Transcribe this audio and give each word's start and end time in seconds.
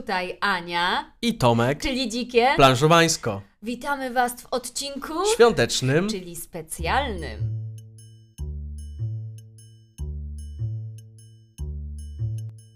Tutaj 0.00 0.38
Ania, 0.40 1.12
i 1.22 1.34
Tomek 1.34 1.82
czyli 1.82 2.08
Dzikie. 2.08 2.48
Planszowańsko. 2.56 3.42
Witamy 3.62 4.10
Was 4.12 4.42
w 4.42 4.46
odcinku, 4.50 5.12
Świątecznym. 5.34 6.08
czyli 6.08 6.36
specjalnym. 6.36 7.38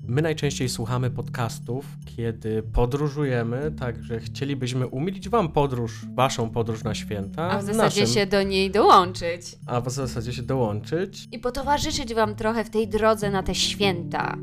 My 0.03 0.23
najczęściej 0.23 0.69
słuchamy 0.69 1.11
podcastów, 1.11 1.85
kiedy 2.17 2.62
podróżujemy, 2.62 3.72
także 3.78 4.21
chcielibyśmy 4.21 4.87
umilić 4.87 5.28
Wam 5.28 5.53
podróż, 5.53 6.06
Waszą 6.14 6.50
podróż 6.50 6.85
na 6.85 6.94
święta. 6.94 7.50
A 7.50 7.58
w 7.58 7.64
zasadzie 7.64 8.00
naszym- 8.00 8.14
się 8.14 8.26
do 8.26 8.42
niej 8.42 8.71
dołączyć. 8.71 9.42
A 9.66 9.80
w 9.80 9.90
zasadzie 9.90 10.32
się 10.32 10.42
dołączyć. 10.42 11.28
I 11.32 11.38
potowarzyszyć 11.38 12.14
Wam 12.14 12.35
trochę 12.35 12.64
w 12.64 12.71
tej 12.71 12.88
drodze 12.88 13.30
na 13.30 13.42
te 13.42 13.54
święta. 13.54 14.37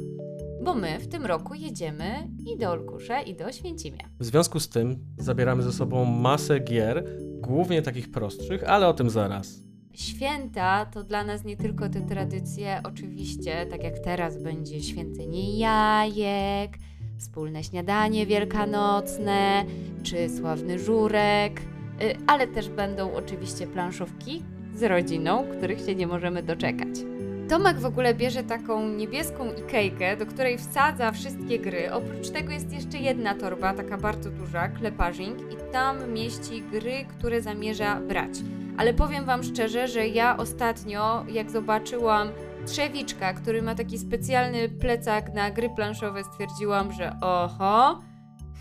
Bo 0.65 0.75
my 0.75 0.99
w 0.99 1.07
tym 1.07 1.25
roku 1.25 1.53
jedziemy 1.53 2.27
i 2.45 2.57
do 2.57 2.71
Olkusza, 2.71 3.21
i 3.21 3.35
do 3.35 3.51
Święcimia. 3.51 4.09
W 4.19 4.25
związku 4.25 4.59
z 4.59 4.69
tym 4.69 4.95
zabieramy 5.17 5.63
ze 5.63 5.73
sobą 5.73 6.05
masę 6.05 6.59
gier, 6.59 7.05
głównie 7.41 7.81
takich 7.81 8.11
prostszych, 8.11 8.63
ale 8.63 8.87
o 8.87 8.93
tym 8.93 9.09
zaraz. 9.09 9.59
Święta 9.93 10.85
to 10.85 11.03
dla 11.03 11.23
nas 11.23 11.43
nie 11.43 11.57
tylko 11.57 11.89
te 11.89 12.01
tradycje, 12.01 12.81
oczywiście, 12.83 13.65
tak 13.65 13.83
jak 13.83 13.99
teraz 13.99 14.43
będzie 14.43 14.83
święcenie 14.83 15.57
jajek, 15.57 16.77
wspólne 17.17 17.63
śniadanie 17.63 18.25
wielkanocne, 18.25 19.65
czy 20.03 20.29
sławny 20.29 20.79
żurek, 20.79 21.61
y, 22.01 22.15
ale 22.27 22.47
też 22.47 22.69
będą 22.69 23.13
oczywiście 23.13 23.67
planszówki 23.67 24.43
z 24.75 24.83
rodziną, 24.83 25.45
których 25.57 25.79
się 25.79 25.95
nie 25.95 26.07
możemy 26.07 26.43
doczekać. 26.43 27.14
Tomek 27.49 27.79
w 27.79 27.85
ogóle 27.85 28.13
bierze 28.13 28.43
taką 28.43 28.89
niebieską 28.89 29.53
ikejkę, 29.53 30.17
do 30.17 30.25
której 30.25 30.57
wsadza 30.57 31.11
wszystkie 31.11 31.59
gry. 31.59 31.91
Oprócz 31.93 32.29
tego 32.29 32.51
jest 32.51 32.73
jeszcze 32.73 32.97
jedna 32.97 33.35
torba, 33.35 33.73
taka 33.73 33.97
bardzo 33.97 34.31
duża, 34.31 34.67
kleparzing, 34.67 35.39
i 35.53 35.71
tam 35.71 36.11
mieści 36.13 36.61
gry, 36.71 37.05
które 37.09 37.41
zamierza 37.41 37.99
brać. 37.99 38.31
Ale 38.77 38.93
powiem 38.93 39.25
Wam 39.25 39.43
szczerze, 39.43 39.87
że 39.87 40.07
ja 40.07 40.37
ostatnio, 40.37 41.25
jak 41.29 41.51
zobaczyłam 41.51 42.29
Trzewiczka, 42.65 43.33
który 43.33 43.61
ma 43.61 43.75
taki 43.75 43.97
specjalny 43.97 44.69
plecak 44.69 45.33
na 45.33 45.51
gry 45.51 45.69
planszowe, 45.69 46.23
stwierdziłam, 46.23 46.91
że 46.91 47.15
oho, 47.21 48.01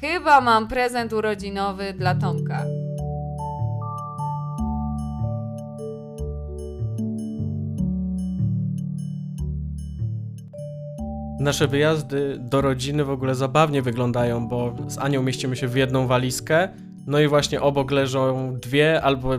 chyba 0.00 0.40
mam 0.40 0.68
prezent 0.68 1.12
urodzinowy 1.12 1.92
dla 1.92 2.14
Tomka. 2.14 2.64
Nasze 11.44 11.68
wyjazdy 11.68 12.36
do 12.38 12.60
rodziny 12.60 13.04
w 13.04 13.10
ogóle 13.10 13.34
zabawnie 13.34 13.82
wyglądają, 13.82 14.48
bo 14.48 14.74
z 14.88 14.98
Anią 14.98 15.22
mieścimy 15.22 15.56
się 15.56 15.68
w 15.68 15.76
jedną 15.76 16.06
walizkę, 16.06 16.68
no 17.06 17.20
i 17.20 17.28
właśnie 17.28 17.60
obok 17.60 17.90
leżą 17.90 18.54
dwie 18.62 19.02
albo 19.02 19.30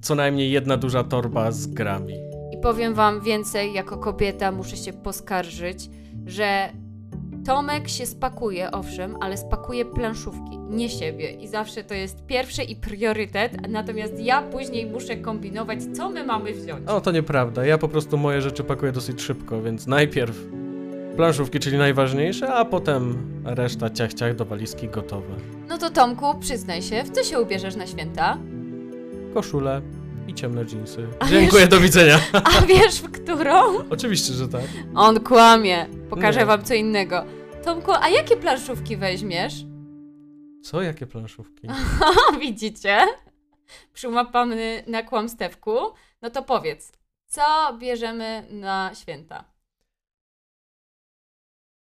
co 0.00 0.14
najmniej 0.14 0.50
jedna 0.50 0.76
duża 0.76 1.04
torba 1.04 1.52
z 1.52 1.66
grami. 1.66 2.14
I 2.52 2.58
powiem 2.62 2.94
Wam 2.94 3.20
więcej, 3.20 3.72
jako 3.72 3.96
kobieta 3.96 4.52
muszę 4.52 4.76
się 4.76 4.92
poskarżyć, 4.92 5.90
że 6.26 6.68
Tomek 7.46 7.88
się 7.88 8.06
spakuje, 8.06 8.70
owszem, 8.70 9.16
ale 9.20 9.36
spakuje 9.36 9.84
planszówki, 9.84 10.58
nie 10.58 10.88
siebie. 10.88 11.30
I 11.30 11.48
zawsze 11.48 11.84
to 11.84 11.94
jest 11.94 12.26
pierwszy 12.26 12.62
i 12.62 12.76
priorytet, 12.76 13.68
natomiast 13.68 14.20
ja 14.20 14.42
później 14.42 14.86
muszę 14.86 15.16
kombinować, 15.16 15.78
co 15.96 16.10
my 16.10 16.24
mamy 16.24 16.54
wziąć. 16.54 16.88
O, 16.88 17.00
to 17.00 17.10
nieprawda. 17.10 17.66
Ja 17.66 17.78
po 17.78 17.88
prostu 17.88 18.18
moje 18.18 18.42
rzeczy 18.42 18.64
pakuję 18.64 18.92
dosyć 18.92 19.22
szybko, 19.22 19.62
więc 19.62 19.86
najpierw 19.86 20.57
planszówki, 21.18 21.58
czyli 21.58 21.78
najważniejsze, 21.78 22.54
a 22.54 22.64
potem 22.64 23.18
reszta 23.44 23.90
ciach 23.90 24.14
ciach 24.14 24.34
do 24.34 24.44
walizki 24.44 24.88
gotowe. 24.88 25.34
No 25.68 25.78
to 25.78 25.90
Tomku, 25.90 26.38
przyznaj 26.40 26.82
się, 26.82 27.04
w 27.04 27.10
co 27.10 27.24
się 27.24 27.40
ubierzesz 27.40 27.76
na 27.76 27.86
święta? 27.86 28.38
Koszule 29.34 29.82
i 30.28 30.34
ciemne 30.34 30.64
dżinsy. 30.64 31.08
A 31.20 31.26
Dziękuję, 31.26 31.68
do 31.68 31.80
widzenia. 31.80 32.18
A 32.58 32.62
wiesz 32.62 33.00
w 33.00 33.10
którą? 33.10 33.88
Oczywiście, 33.90 34.32
że 34.32 34.48
tak. 34.48 34.62
On 34.94 35.20
kłamie. 35.20 35.86
Pokażę 36.10 36.40
Nie. 36.40 36.46
Wam 36.46 36.62
co 36.64 36.74
innego. 36.74 37.24
Tomku, 37.64 37.92
a 38.00 38.08
jakie 38.08 38.36
planszówki 38.36 38.96
weźmiesz? 38.96 39.54
Co, 40.62 40.82
jakie 40.82 41.06
planszówki? 41.06 41.68
Widzicie? 42.40 42.98
Przyłapany 43.92 44.82
na 44.86 45.02
kłamstewku. 45.02 45.78
No 46.22 46.30
to 46.30 46.42
powiedz, 46.42 46.92
co 47.26 47.42
bierzemy 47.78 48.46
na 48.50 48.90
święta? 48.94 49.57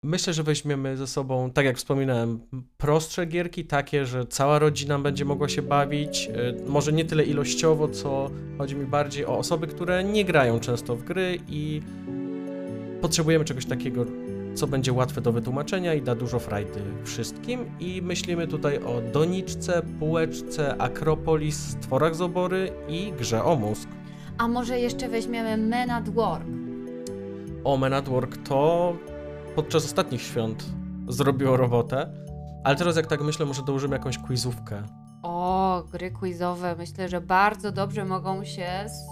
Myślę, 0.04 0.34
że 0.34 0.44
weźmiemy 0.44 0.98
ze 0.98 1.08
sobą, 1.08 1.52
tak 1.52 1.66
jak 1.66 1.78
wspominałem, 1.78 2.40
prostsze 2.78 3.26
gierki, 3.26 3.66
takie, 3.66 4.06
że 4.06 4.26
cała 4.26 4.60
rodzina 4.60 5.00
będzie 5.00 5.26
mogła 5.26 5.50
się 5.50 5.62
bawić. 5.62 6.30
y, 6.66 6.70
Może 6.70 6.94
nie 6.94 7.06
tyle 7.06 7.24
ilościowo, 7.24 7.88
co 7.88 8.30
chodzi 8.58 8.76
mi 8.76 8.86
bardziej 8.86 9.26
o 9.26 9.38
osoby, 9.38 9.68
które 9.68 10.04
nie 10.04 10.26
grają 10.26 10.60
często 10.60 10.96
w 10.96 11.04
gry 11.04 11.38
i 11.48 11.82
potrzebujemy 13.02 13.46
czegoś 13.46 13.66
takiego, 13.66 14.06
co 14.56 14.68
będzie 14.68 14.94
łatwe 14.94 15.22
do 15.22 15.32
wytłumaczenia 15.32 15.94
i 15.94 16.02
da 16.02 16.16
dużo 16.16 16.40
frajdy 16.40 16.80
wszystkim. 17.04 17.66
I 17.80 18.02
myślimy 18.02 18.48
tutaj 18.48 18.78
o 18.78 19.02
doniczce, 19.14 19.82
półeczce, 20.00 20.78
akropolis, 20.82 21.58
stworach 21.58 22.16
z 22.16 22.22
obory 22.22 22.72
i 22.90 23.14
grze 23.20 23.44
o 23.44 23.56
mózg. 23.56 23.90
A 24.38 24.48
może 24.48 24.80
jeszcze 24.80 25.10
weźmiemy 25.10 25.58
Men 25.58 25.90
at 25.92 26.10
Work? 26.10 26.46
o 27.64 27.78
Men 27.78 27.94
at 27.94 28.10
Work 28.10 28.38
to 28.38 28.94
podczas 29.58 29.86
ostatnich 29.86 30.22
świąt 30.22 30.66
zrobiło 31.08 31.58
robotę, 31.58 32.14
ale 32.64 32.76
teraz 32.76 32.96
jak 32.96 33.08
tak 33.08 33.22
myślę, 33.22 33.46
może 33.46 33.64
dołożymy 33.64 33.96
jakąś 33.96 34.18
quizówkę. 34.18 34.84
O, 35.24 35.84
gry 35.92 36.12
quizowe 36.12 36.76
myślę, 36.76 37.10
że 37.10 37.22
bardzo 37.22 37.72
dobrze 37.72 38.06
mogą 38.06 38.44
się 38.44 38.68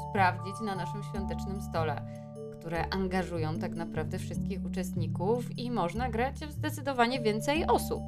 sprawdzić 0.10 0.54
na 0.66 0.76
naszym 0.76 1.04
świątecznym 1.04 1.62
stole, 1.62 2.02
które 2.60 2.90
angażują 2.90 3.60
tak 3.60 3.76
naprawdę 3.76 4.20
wszystkich 4.20 4.66
uczestników 4.66 5.58
i 5.58 5.72
można 5.72 6.10
grać 6.10 6.36
w 6.36 6.52
zdecydowanie 6.52 7.22
więcej 7.22 7.66
osób. 7.68 8.04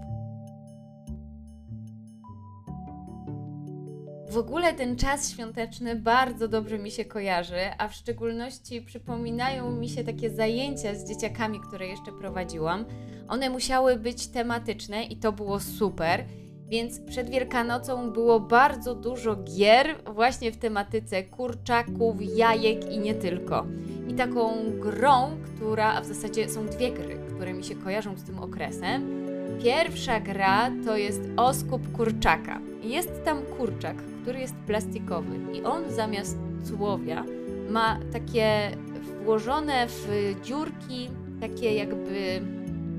W 4.29 4.37
ogóle 4.37 4.73
ten 4.73 4.95
czas 4.95 5.31
świąteczny 5.31 5.95
bardzo 5.95 6.47
dobrze 6.47 6.77
mi 6.77 6.91
się 6.91 7.05
kojarzy, 7.05 7.59
a 7.77 7.87
w 7.87 7.93
szczególności 7.93 8.81
przypominają 8.81 9.71
mi 9.71 9.89
się 9.89 10.03
takie 10.03 10.29
zajęcia 10.29 10.95
z 10.95 11.09
dzieciakami, 11.09 11.59
które 11.59 11.87
jeszcze 11.87 12.11
prowadziłam. 12.11 12.85
One 13.27 13.49
musiały 13.49 13.95
być 13.95 14.27
tematyczne 14.27 15.03
i 15.03 15.17
to 15.17 15.31
było 15.31 15.59
super. 15.59 16.25
Więc 16.67 16.99
przed 16.99 17.29
Wielkanocą 17.29 18.11
było 18.11 18.39
bardzo 18.39 18.95
dużo 18.95 19.35
gier 19.35 19.87
właśnie 20.13 20.51
w 20.51 20.57
tematyce 20.57 21.23
kurczaków, 21.23 22.15
jajek 22.35 22.91
i 22.91 22.99
nie 22.99 23.15
tylko. 23.15 23.65
I 24.07 24.13
taką 24.13 24.53
grą, 24.79 25.37
która, 25.45 25.93
a 25.93 26.01
w 26.01 26.05
zasadzie 26.05 26.49
są 26.49 26.65
dwie 26.65 26.91
gry, 26.91 27.19
które 27.35 27.53
mi 27.53 27.63
się 27.63 27.75
kojarzą 27.75 28.17
z 28.17 28.23
tym 28.23 28.39
okresem. 28.39 29.25
Pierwsza 29.63 30.19
gra 30.19 30.71
to 30.85 30.97
jest 30.97 31.21
oskup 31.37 31.91
kurczaka. 31.91 32.66
Jest 32.83 33.23
tam 33.25 33.41
kurczak, 33.41 33.97
który 34.21 34.39
jest 34.39 34.55
plastikowy 34.55 35.35
i 35.53 35.63
on 35.63 35.91
zamiast 35.91 36.37
tułowia 36.69 37.25
ma 37.69 37.99
takie 38.11 38.77
włożone 39.23 39.87
w 39.87 40.35
dziurki 40.43 41.09
takie 41.41 41.75
jakby 41.75 42.41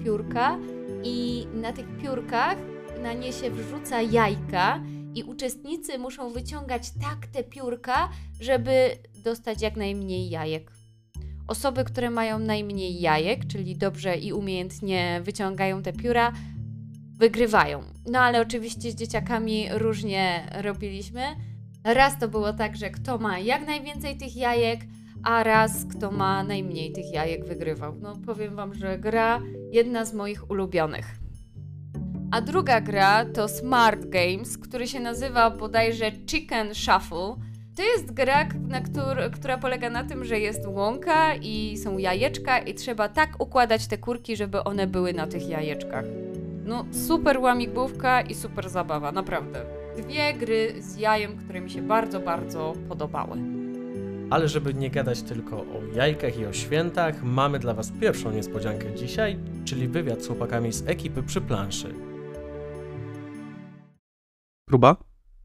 piórka 0.05 0.59
i 1.05 1.47
na 1.55 1.73
tych 1.73 1.87
piórkach 2.03 2.59
na 3.03 3.13
nie 3.13 3.33
się 3.33 3.51
wrzuca 3.51 4.03
jajka 4.03 4.83
i 5.15 5.23
uczestnicy 5.23 5.99
muszą 5.99 6.31
wyciągać 6.31 6.91
tak 6.91 7.27
te 7.27 7.45
piórka, 7.45 8.09
żeby 8.41 8.91
dostać 9.25 9.63
jak 9.63 9.77
najmniej 9.77 10.31
jajek. 10.31 10.73
Osoby, 11.49 11.85
które 11.85 12.11
mają 12.11 12.39
najmniej 12.39 13.01
jajek, 13.01 13.47
czyli 13.47 13.77
dobrze 13.77 14.17
i 14.17 14.33
umiejętnie 14.33 15.21
wyciągają 15.25 15.83
te 15.83 15.93
pióra, 15.93 16.33
wygrywają. 17.19 17.83
No 18.07 18.19
ale 18.19 18.41
oczywiście 18.41 18.91
z 18.91 18.95
dzieciakami 18.95 19.69
różnie 19.73 20.47
robiliśmy. 20.63 21.23
Raz 21.85 22.19
to 22.19 22.29
było 22.29 22.53
tak, 22.53 22.77
że 22.77 22.91
kto 22.91 23.19
ma 23.19 23.39
jak 23.39 23.67
najwięcej 23.67 24.17
tych 24.17 24.37
jajek, 24.37 24.81
a 25.23 25.43
raz 25.43 25.85
kto 25.85 26.11
ma 26.11 26.45
najmniej 26.45 26.93
tych 26.93 27.13
jajek 27.13 27.45
wygrywał. 27.45 27.95
No 28.01 28.17
powiem 28.27 28.57
wam, 28.57 28.75
że 28.75 28.99
gra 28.99 29.41
jedna 29.73 30.05
z 30.05 30.15
moich 30.15 30.51
ulubionych. 30.51 31.07
A 32.31 32.41
druga 32.41 32.81
gra 32.81 33.25
to 33.25 33.49
Smart 33.49 34.07
Games, 34.07 34.59
który 34.59 34.87
się 34.87 35.01
nazywa 35.01 35.51
bodajże 35.51 36.13
Chicken 36.31 36.75
Shuffle. 36.75 37.37
To 37.77 37.83
jest 37.83 38.13
gra, 38.13 38.49
na 38.69 38.81
któr, 38.81 39.31
która 39.33 39.59
polega 39.59 39.91
na 39.91 40.05
tym, 40.05 40.25
że 40.25 40.41
jest 40.41 40.67
łąka 40.67 41.35
i 41.35 41.77
są 41.77 41.99
jajeczka 41.99 42.59
i 42.59 42.75
trzeba 42.75 43.09
tak 43.09 43.43
układać 43.43 43.87
te 43.87 43.99
kurki, 43.99 44.37
żeby 44.37 44.65
one 44.65 44.87
były 44.87 45.13
na 45.13 45.27
tych 45.27 45.49
jajeczkach. 45.49 46.05
No 46.69 46.85
super 46.93 47.39
łamigłówka 47.39 48.21
i 48.21 48.35
super 48.35 48.71
zabawa, 48.71 49.13
naprawdę. 49.13 49.65
Dwie 49.97 50.35
gry 50.35 50.75
z 50.83 50.97
jajem, 50.97 51.37
które 51.37 51.61
mi 51.61 51.71
się 51.71 51.83
bardzo, 51.83 52.21
bardzo 52.21 52.73
podobały. 52.89 53.39
Ale 54.31 54.49
żeby 54.49 54.75
nie 54.75 54.91
gadać 54.91 55.23
tylko 55.23 55.57
o 55.57 55.81
jajkach 55.95 56.39
i 56.39 56.47
o 56.47 56.53
świętach, 56.53 57.23
mamy 57.23 57.59
dla 57.59 57.75
Was 57.75 57.93
pierwszą 58.01 58.31
niespodziankę 58.31 58.95
dzisiaj, 58.95 59.39
czyli 59.65 59.89
wywiad 59.89 60.23
z 60.23 60.27
chłopakami 60.27 60.73
z 60.73 60.89
ekipy 60.89 61.23
przy 61.23 61.41
planszy. 61.41 61.95
Próba? 64.65 64.97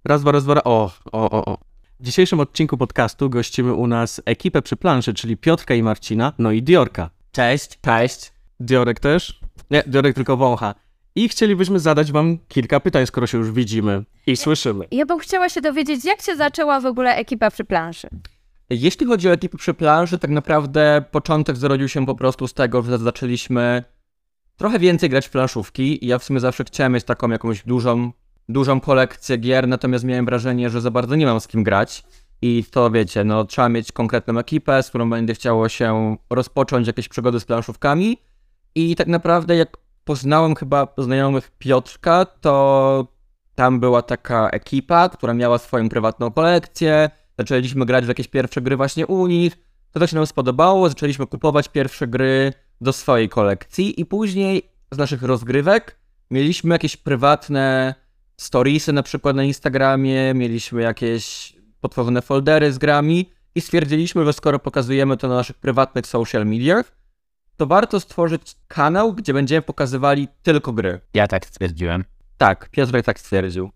Raz, 0.06 0.22
dwa, 0.22 0.32
raz, 0.32 0.44
dwa, 0.44 0.54
ra- 0.54 0.64
o, 0.64 0.92
o, 1.12 1.30
o, 1.32 1.46
o. 1.46 1.58
W 2.00 2.04
dzisiejszym 2.04 2.40
odcinku 2.40 2.78
podcastu 2.78 3.30
gościmy 3.30 3.74
u 3.74 3.88
nas 3.88 4.22
ekipę 4.26 4.62
przy 4.62 4.76
planszy, 4.76 5.14
czyli 5.14 5.38
Piotrka 5.38 5.76
i 5.76 5.84
Marcina, 5.84 6.34
no 6.40 6.52
i 6.52 6.64
Diorka. 6.64 7.10
Cześć. 7.32 7.80
Cześć. 7.82 8.34
Diorek 8.60 9.00
też? 9.00 9.40
Nie, 9.72 9.84
Diorek 9.88 10.16
tylko 10.16 10.38
wącha. 10.38 10.83
I 11.16 11.30
chcielibyśmy 11.30 11.80
zadać 11.80 12.12
wam 12.12 12.38
kilka 12.48 12.80
pytań, 12.80 13.06
skoro 13.06 13.28
się 13.28 13.38
już 13.38 13.52
widzimy 13.52 14.04
i 14.28 14.38
słyszymy. 14.38 14.86
Ja 14.92 15.06
bym 15.06 15.20
chciała 15.20 15.50
się 15.50 15.62
dowiedzieć, 15.62 16.06
jak 16.06 16.22
się 16.22 16.36
zaczęła 16.36 16.80
w 16.80 16.86
ogóle 16.86 17.16
ekipa 17.16 17.52
przy 17.52 17.64
planszy. 17.64 18.08
Jeśli 18.70 19.06
chodzi 19.06 19.30
o 19.30 19.32
ekipę 19.32 19.58
przy 19.58 19.74
planszy, 19.74 20.20
tak 20.20 20.32
naprawdę 20.32 21.06
początek 21.12 21.58
zrodził 21.58 21.88
się 21.88 22.06
po 22.06 22.16
prostu 22.16 22.48
z 22.48 22.54
tego, 22.54 22.82
że 22.82 22.98
zaczęliśmy 22.98 23.84
trochę 24.58 24.80
więcej 24.80 25.10
grać 25.10 25.28
w 25.28 25.30
planszówki 25.30 26.06
i 26.06 26.08
ja 26.08 26.18
w 26.18 26.24
sumie 26.24 26.40
zawsze 26.40 26.64
chciałem 26.64 26.94
mieć 26.94 27.04
taką 27.04 27.30
jakąś 27.30 27.64
dużą, 27.64 28.12
dużą 28.50 28.82
kolekcję 28.82 29.38
gier, 29.38 29.68
natomiast 29.68 30.04
miałem 30.04 30.26
wrażenie, 30.26 30.70
że 30.70 30.82
za 30.82 30.92
bardzo 30.92 31.16
nie 31.16 31.26
mam 31.26 31.40
z 31.40 31.48
kim 31.48 31.64
grać. 31.64 32.04
I 32.42 32.64
to 32.72 32.92
wiecie, 32.92 33.24
no 33.24 33.46
trzeba 33.46 33.70
mieć 33.70 33.92
konkretną 33.92 34.40
ekipę, 34.40 34.84
z 34.84 34.90
którą 34.90 35.10
będzie 35.10 35.34
chciało 35.34 35.70
się 35.70 36.18
rozpocząć 36.30 36.88
jakieś 36.88 37.08
przygody 37.08 37.40
z 37.40 37.46
planszówkami. 37.46 38.18
I 38.76 38.96
tak 38.96 39.08
naprawdę 39.08 39.56
jak 39.56 39.78
poznałem 40.04 40.56
chyba 40.56 40.88
znajomych 40.98 41.52
Piotrka, 41.60 42.26
to 42.26 43.08
tam 43.56 43.80
była 43.80 44.02
taka 44.02 44.50
ekipa, 44.50 45.10
która 45.10 45.34
miała 45.34 45.58
swoją 45.58 45.90
prywatną 45.90 46.32
kolekcję. 46.32 47.10
Zaczęliśmy 47.40 47.86
grać 47.86 48.06
w 48.06 48.08
jakieś 48.08 48.28
pierwsze 48.28 48.62
gry 48.62 48.78
właśnie 48.78 49.08
u 49.08 49.28
nich. 49.28 49.58
To 49.92 50.00
też 50.00 50.14
nam 50.14 50.28
spodobało. 50.28 50.90
Zaczęliśmy 50.90 51.28
kupować 51.28 51.68
pierwsze 51.68 52.08
gry 52.08 52.54
do 52.82 52.94
swojej 52.94 53.30
kolekcji 53.30 54.02
i 54.02 54.06
później 54.06 54.70
z 54.92 54.98
naszych 54.98 55.24
rozgrywek 55.24 56.00
mieliśmy 56.32 56.76
jakieś 56.76 56.98
prywatne 56.98 57.96
storiesy 58.38 58.94
na 58.94 59.04
przykład 59.04 59.36
na 59.36 59.44
Instagramie, 59.44 60.34
mieliśmy 60.34 60.82
jakieś 60.82 61.56
potworzone 61.82 62.22
foldery 62.22 62.74
z 62.74 62.78
grami 62.78 63.30
i 63.56 63.62
stwierdziliśmy, 63.62 64.26
że 64.26 64.34
skoro 64.34 64.60
pokazujemy 64.60 65.18
to 65.18 65.28
na 65.28 65.36
naszych 65.36 65.58
prywatnych 65.58 66.08
social 66.08 66.46
mediach, 66.46 66.92
to 67.58 67.68
warto 67.68 68.00
stworzyć 68.00 68.56
kanał, 68.68 69.14
gdzie 69.14 69.34
będziemy 69.34 69.62
pokazywali 69.62 70.28
tylko 70.44 70.74
gry. 70.74 71.00
Ja 71.14 71.28
tak 71.28 71.46
stwierdziłem. 71.46 72.04
Tak, 72.38 72.70
Piotrek 72.70 73.06
tak 73.06 73.20
stwierdził. 73.20 73.72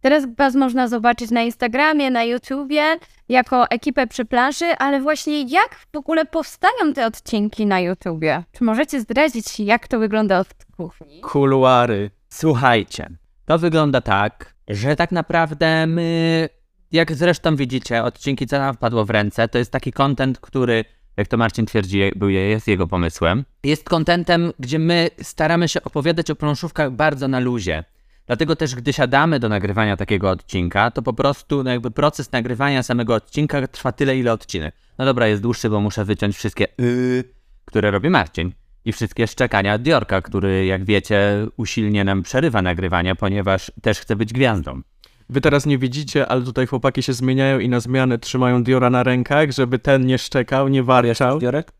Teraz 0.00 0.24
was 0.36 0.54
można 0.54 0.88
zobaczyć 0.88 1.30
na 1.30 1.42
Instagramie, 1.42 2.10
na 2.10 2.24
YouTubie, 2.24 2.84
jako 3.28 3.68
ekipę 3.70 4.06
przy 4.06 4.24
planszy, 4.24 4.64
ale 4.64 5.00
właśnie 5.00 5.42
jak 5.42 5.76
w 5.92 5.96
ogóle 5.96 6.24
powstają 6.24 6.92
te 6.94 7.06
odcinki 7.06 7.66
na 7.66 7.80
YouTubie? 7.80 8.44
Czy 8.52 8.64
możecie 8.64 9.00
zdradzić, 9.00 9.60
jak 9.60 9.88
to 9.88 9.98
wygląda 9.98 10.38
od 10.38 10.48
kuchni? 10.76 11.20
Kuluary. 11.20 12.10
Słuchajcie, 12.28 13.08
to 13.44 13.58
wygląda 13.58 14.00
tak, 14.00 14.54
że 14.68 14.96
tak 14.96 15.12
naprawdę 15.12 15.86
my, 15.86 16.48
jak 16.92 17.12
zresztą 17.12 17.56
widzicie, 17.56 18.04
odcinki 18.04 18.46
co 18.46 18.58
nam 18.58 18.74
wpadło 18.74 19.04
w 19.04 19.10
ręce, 19.10 19.48
to 19.48 19.58
jest 19.58 19.72
taki 19.72 19.92
content, 19.92 20.40
który, 20.40 20.84
jak 21.18 21.28
to 21.28 21.36
Marcin 21.36 21.66
twierdzi, 21.66 22.12
był, 22.16 22.28
jest 22.28 22.68
jego 22.68 22.86
pomysłem. 22.86 23.44
Jest 23.64 23.84
contentem, 23.84 24.52
gdzie 24.58 24.78
my 24.78 25.10
staramy 25.22 25.68
się 25.68 25.82
opowiadać 25.82 26.30
o 26.30 26.36
planszówkach 26.36 26.92
bardzo 26.92 27.28
na 27.28 27.40
luzie. 27.40 27.84
Dlatego 28.26 28.56
też, 28.56 28.74
gdy 28.74 28.92
siadamy 28.92 29.40
do 29.40 29.48
nagrywania 29.48 29.96
takiego 29.96 30.30
odcinka, 30.30 30.90
to 30.90 31.02
po 31.02 31.12
prostu 31.12 31.64
no 31.64 31.70
jakby 31.70 31.90
proces 31.90 32.32
nagrywania 32.32 32.82
samego 32.82 33.14
odcinka 33.14 33.66
trwa 33.66 33.92
tyle, 33.92 34.16
ile 34.16 34.32
odcinek. 34.32 34.74
No 34.98 35.04
dobra, 35.04 35.26
jest 35.26 35.42
dłuższy, 35.42 35.70
bo 35.70 35.80
muszę 35.80 36.04
wyciąć 36.04 36.36
wszystkie 36.36 36.66
yy, 36.78 37.24
które 37.64 37.90
robi 37.90 38.10
Marcin. 38.10 38.52
I 38.84 38.92
wszystkie 38.92 39.26
szczekania 39.26 39.78
Diorka, 39.78 40.22
który, 40.22 40.66
jak 40.66 40.84
wiecie, 40.84 41.46
usilnie 41.56 42.04
nam 42.04 42.22
przerywa 42.22 42.62
nagrywania, 42.62 43.14
ponieważ 43.14 43.72
też 43.82 44.00
chce 44.00 44.16
być 44.16 44.32
gwiazdą. 44.32 44.82
Wy 45.30 45.40
teraz 45.40 45.66
nie 45.66 45.78
widzicie, 45.78 46.26
ale 46.26 46.42
tutaj 46.42 46.66
chłopaki 46.66 47.02
się 47.02 47.12
zmieniają 47.12 47.58
i 47.58 47.68
na 47.68 47.80
zmianę 47.80 48.18
trzymają 48.18 48.62
Diora 48.62 48.90
na 48.90 49.02
rękach, 49.02 49.50
żeby 49.50 49.78
ten 49.78 50.06
nie 50.06 50.18
szczekał, 50.18 50.68
nie 50.68 50.82
warczał. 50.82 51.38
Diorek? 51.38 51.72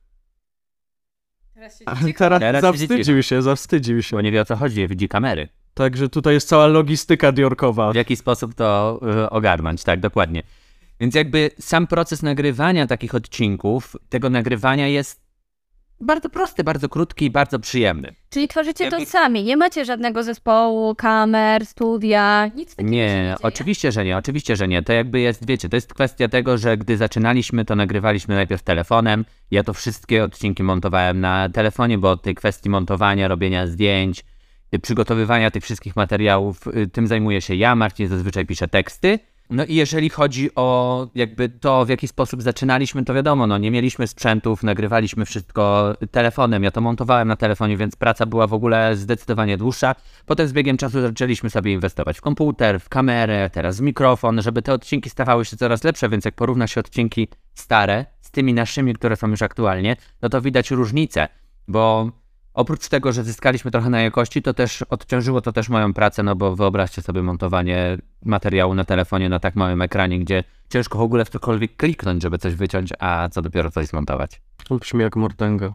A 1.86 1.96
teraz 2.18 2.40
Teraz 2.40 2.62
zawstydził 2.62 3.22
się, 3.22 3.42
zawstydził 3.42 4.02
się. 4.02 4.16
Bo 4.16 4.20
nie 4.20 4.32
wie 4.32 4.40
o 4.40 4.44
co 4.44 4.56
chodzi, 4.56 4.88
widzi 4.88 5.08
kamery. 5.08 5.48
Także 5.74 6.08
tutaj 6.08 6.34
jest 6.34 6.48
cała 6.48 6.66
logistyka 6.66 7.32
Diorkowa. 7.32 7.92
W 7.92 7.94
jaki 7.94 8.16
sposób 8.16 8.54
to 8.54 9.00
y, 9.24 9.30
ogarnąć, 9.30 9.84
tak, 9.84 10.00
dokładnie. 10.00 10.42
Więc 11.00 11.14
jakby 11.14 11.50
sam 11.60 11.86
proces 11.86 12.22
nagrywania 12.22 12.86
takich 12.86 13.14
odcinków, 13.14 13.96
tego 14.08 14.30
nagrywania 14.30 14.88
jest 14.88 15.27
bardzo 16.00 16.28
prosty, 16.28 16.64
bardzo 16.64 16.88
krótki 16.88 17.24
i 17.24 17.30
bardzo 17.30 17.58
przyjemny. 17.58 18.14
Czyli 18.30 18.48
tworzycie 18.48 18.90
to 18.90 19.06
sami, 19.06 19.44
nie 19.44 19.56
macie 19.56 19.84
żadnego 19.84 20.22
zespołu, 20.22 20.94
kamer, 20.94 21.66
studia, 21.66 22.50
nic 22.54 22.76
takiego 22.76 22.90
się 22.90 22.96
Nie, 22.96 23.36
oczywiście, 23.42 23.92
że 23.92 24.04
nie, 24.04 24.16
oczywiście, 24.16 24.56
że 24.56 24.68
nie. 24.68 24.82
To 24.82 24.92
jakby 24.92 25.20
jest, 25.20 25.46
wiecie, 25.46 25.68
to 25.68 25.76
jest 25.76 25.94
kwestia 25.94 26.28
tego, 26.28 26.58
że 26.58 26.76
gdy 26.76 26.96
zaczynaliśmy, 26.96 27.64
to 27.64 27.76
nagrywaliśmy 27.76 28.34
najpierw 28.34 28.62
telefonem. 28.62 29.24
Ja 29.50 29.64
to 29.64 29.74
wszystkie 29.74 30.24
odcinki 30.24 30.62
montowałem 30.62 31.20
na 31.20 31.48
telefonie, 31.48 31.98
bo 31.98 32.10
od 32.10 32.22
tej 32.22 32.34
kwestii 32.34 32.70
montowania, 32.70 33.28
robienia 33.28 33.66
zdjęć, 33.66 34.24
przygotowywania 34.82 35.50
tych 35.50 35.64
wszystkich 35.64 35.96
materiałów, 35.96 36.66
y, 36.66 36.86
tym 36.86 37.06
zajmuję 37.06 37.40
się 37.40 37.54
ja. 37.54 37.74
Marcin 37.74 38.08
zazwyczaj 38.08 38.46
pisze 38.46 38.68
teksty. 38.68 39.18
No 39.50 39.64
i 39.64 39.74
jeżeli 39.74 40.10
chodzi 40.10 40.50
o 40.54 41.06
jakby 41.14 41.48
to, 41.48 41.84
w 41.84 41.88
jaki 41.88 42.08
sposób 42.08 42.42
zaczynaliśmy, 42.42 43.04
to 43.04 43.14
wiadomo, 43.14 43.46
no 43.46 43.58
nie 43.58 43.70
mieliśmy 43.70 44.06
sprzętów, 44.06 44.62
nagrywaliśmy 44.62 45.24
wszystko 45.24 45.94
telefonem, 46.10 46.62
ja 46.64 46.70
to 46.70 46.80
montowałem 46.80 47.28
na 47.28 47.36
telefonie, 47.36 47.76
więc 47.76 47.96
praca 47.96 48.26
była 48.26 48.46
w 48.46 48.54
ogóle 48.54 48.96
zdecydowanie 48.96 49.56
dłuższa. 49.56 49.94
Potem 50.26 50.48
z 50.48 50.52
biegiem 50.52 50.76
czasu 50.76 51.00
zaczęliśmy 51.00 51.50
sobie 51.50 51.72
inwestować 51.72 52.18
w 52.18 52.20
komputer, 52.20 52.80
w 52.80 52.88
kamerę, 52.88 53.50
teraz 53.50 53.78
w 53.78 53.80
mikrofon, 53.80 54.42
żeby 54.42 54.62
te 54.62 54.72
odcinki 54.72 55.10
stawały 55.10 55.44
się 55.44 55.56
coraz 55.56 55.84
lepsze, 55.84 56.08
więc 56.08 56.24
jak 56.24 56.34
porówna 56.34 56.66
się 56.66 56.80
odcinki 56.80 57.28
stare 57.54 58.06
z 58.20 58.30
tymi 58.30 58.54
naszymi, 58.54 58.94
które 58.94 59.16
są 59.16 59.28
już 59.28 59.42
aktualnie, 59.42 59.96
no 60.22 60.28
to 60.28 60.40
widać 60.40 60.70
różnicę, 60.70 61.28
bo 61.68 62.10
oprócz 62.58 62.88
tego, 62.88 63.12
że 63.12 63.24
zyskaliśmy 63.24 63.70
trochę 63.70 63.90
na 63.90 64.00
jakości, 64.00 64.42
to 64.42 64.54
też 64.54 64.82
odciążyło 64.82 65.40
to 65.40 65.52
też 65.52 65.68
moją 65.68 65.94
pracę, 65.94 66.22
no 66.22 66.36
bo 66.36 66.56
wyobraźcie 66.56 67.02
sobie 67.02 67.22
montowanie 67.22 67.98
materiału 68.24 68.74
na 68.74 68.84
telefonie 68.84 69.28
na 69.28 69.40
tak 69.40 69.56
małym 69.56 69.82
ekranie, 69.82 70.18
gdzie 70.18 70.44
ciężko 70.70 70.98
w 70.98 71.02
ogóle 71.02 71.24
w 71.24 71.28
cokolwiek 71.28 71.76
kliknąć, 71.76 72.22
żeby 72.22 72.38
coś 72.38 72.54
wyciąć, 72.54 72.92
a 72.98 73.28
co 73.28 73.42
dopiero 73.42 73.70
coś 73.70 73.86
zmontować. 73.86 74.40
On 74.70 74.78
brzmi 74.78 75.00
jak 75.00 75.16
mordęga. 75.16 75.74